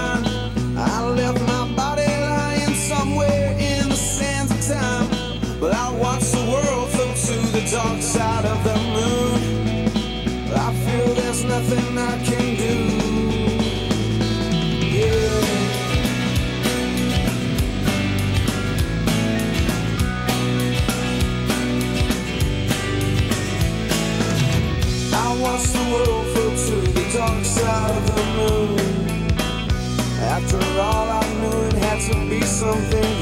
[32.07, 33.16] to be something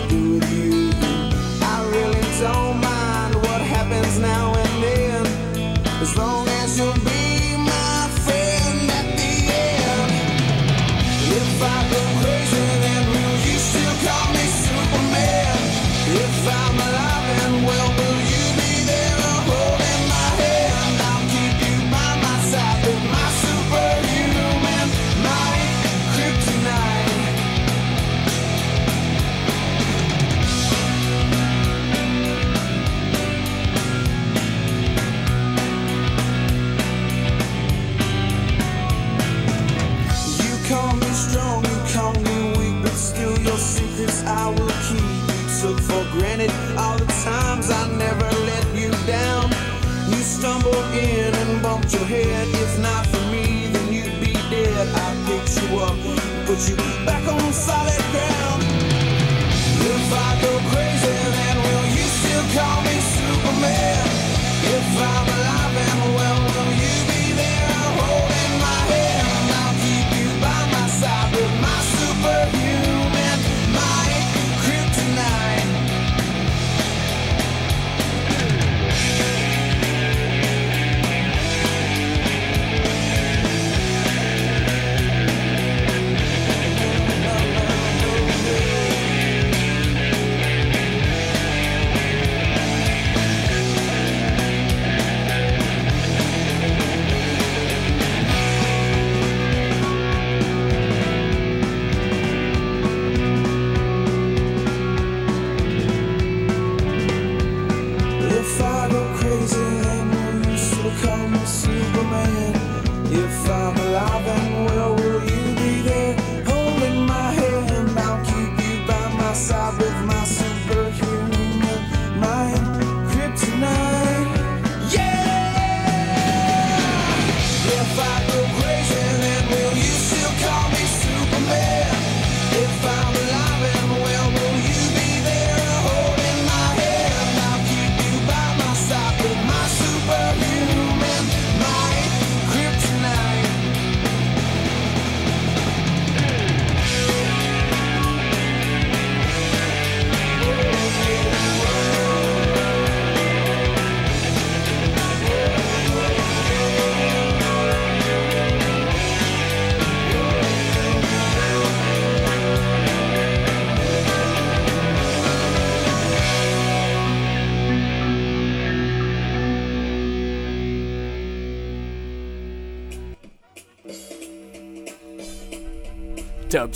[56.54, 57.13] put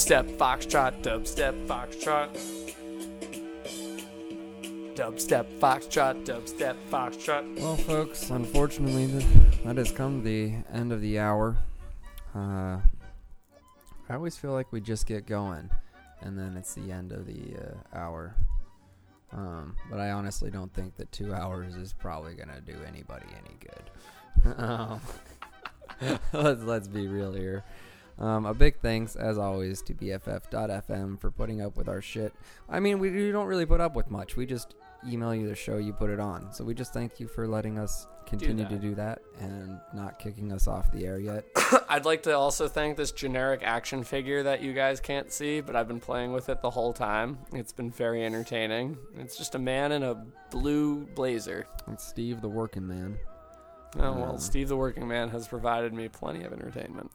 [0.09, 2.31] Dubstep foxtrot, dubstep foxtrot.
[4.95, 7.61] Dubstep foxtrot, dubstep foxtrot.
[7.61, 9.05] Well, folks, unfortunately,
[9.67, 11.59] that has come to the end of the hour.
[12.35, 12.79] Uh,
[14.09, 15.69] I always feel like we just get going,
[16.23, 18.35] and then it's the end of the uh, hour.
[19.31, 23.59] Um, but I honestly don't think that two hours is probably gonna do anybody any
[23.61, 24.57] good.
[24.59, 25.01] um,
[26.33, 27.63] let's let's be real here.
[28.19, 32.33] Um, a big thanks, as always, to BFF.FM for putting up with our shit.
[32.69, 34.37] I mean, we, we don't really put up with much.
[34.37, 34.75] We just
[35.07, 36.53] email you the show, you put it on.
[36.53, 40.53] So we just thank you for letting us continue to do that and not kicking
[40.53, 41.47] us off the air yet.
[41.89, 45.77] I'd like to also thank this generic action figure that you guys can't see, but
[45.77, 47.39] I've been playing with it the whole time.
[47.53, 48.99] It's been very entertaining.
[49.17, 51.67] It's just a man in a blue blazer.
[51.91, 53.17] It's Steve, the working man.
[53.97, 57.11] Oh, well, Um, Steve the Working Man has provided me plenty of entertainment.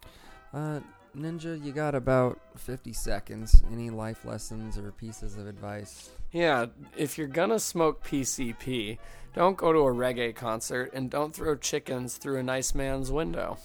[0.54, 0.80] Uh,
[1.18, 3.64] Ninja, you got about 50 seconds.
[3.72, 6.10] Any life lessons or pieces of advice?
[6.32, 8.97] Yeah, if you're gonna smoke PCP,
[9.34, 13.58] don't go to a reggae concert and don't throw chickens through a nice man's window.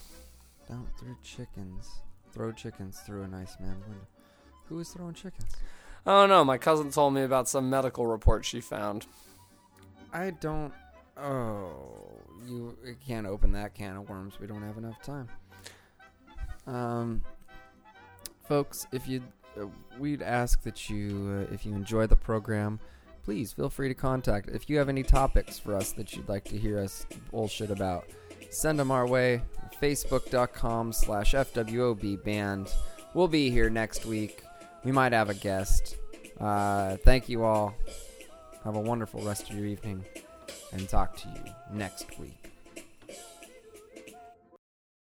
[0.68, 1.88] Don't throw chickens.
[2.32, 4.06] Throw chickens through a nice man's window.
[4.68, 5.50] Who is throwing chickens?
[6.06, 9.06] Oh no, my cousin told me about some medical report she found.
[10.12, 10.72] I don't.
[11.16, 14.38] Oh, you you can't open that can of worms.
[14.38, 15.28] We don't have enough time.
[16.68, 17.22] Um,
[18.46, 19.22] folks, if you,
[19.60, 19.66] uh,
[19.98, 22.78] we'd ask that you, uh, if you enjoy the program,
[23.24, 24.48] please feel free to contact.
[24.50, 28.06] If you have any topics for us that you'd like to hear us bullshit about,
[28.50, 29.42] send them our way.
[29.82, 31.34] Facebook.com slash
[32.24, 32.72] band.
[33.14, 34.42] We'll be here next week.
[34.84, 35.96] We might have a guest.
[36.40, 37.74] Uh, thank you all.
[38.64, 40.04] Have a wonderful rest of your evening
[40.72, 42.37] and talk to you next week.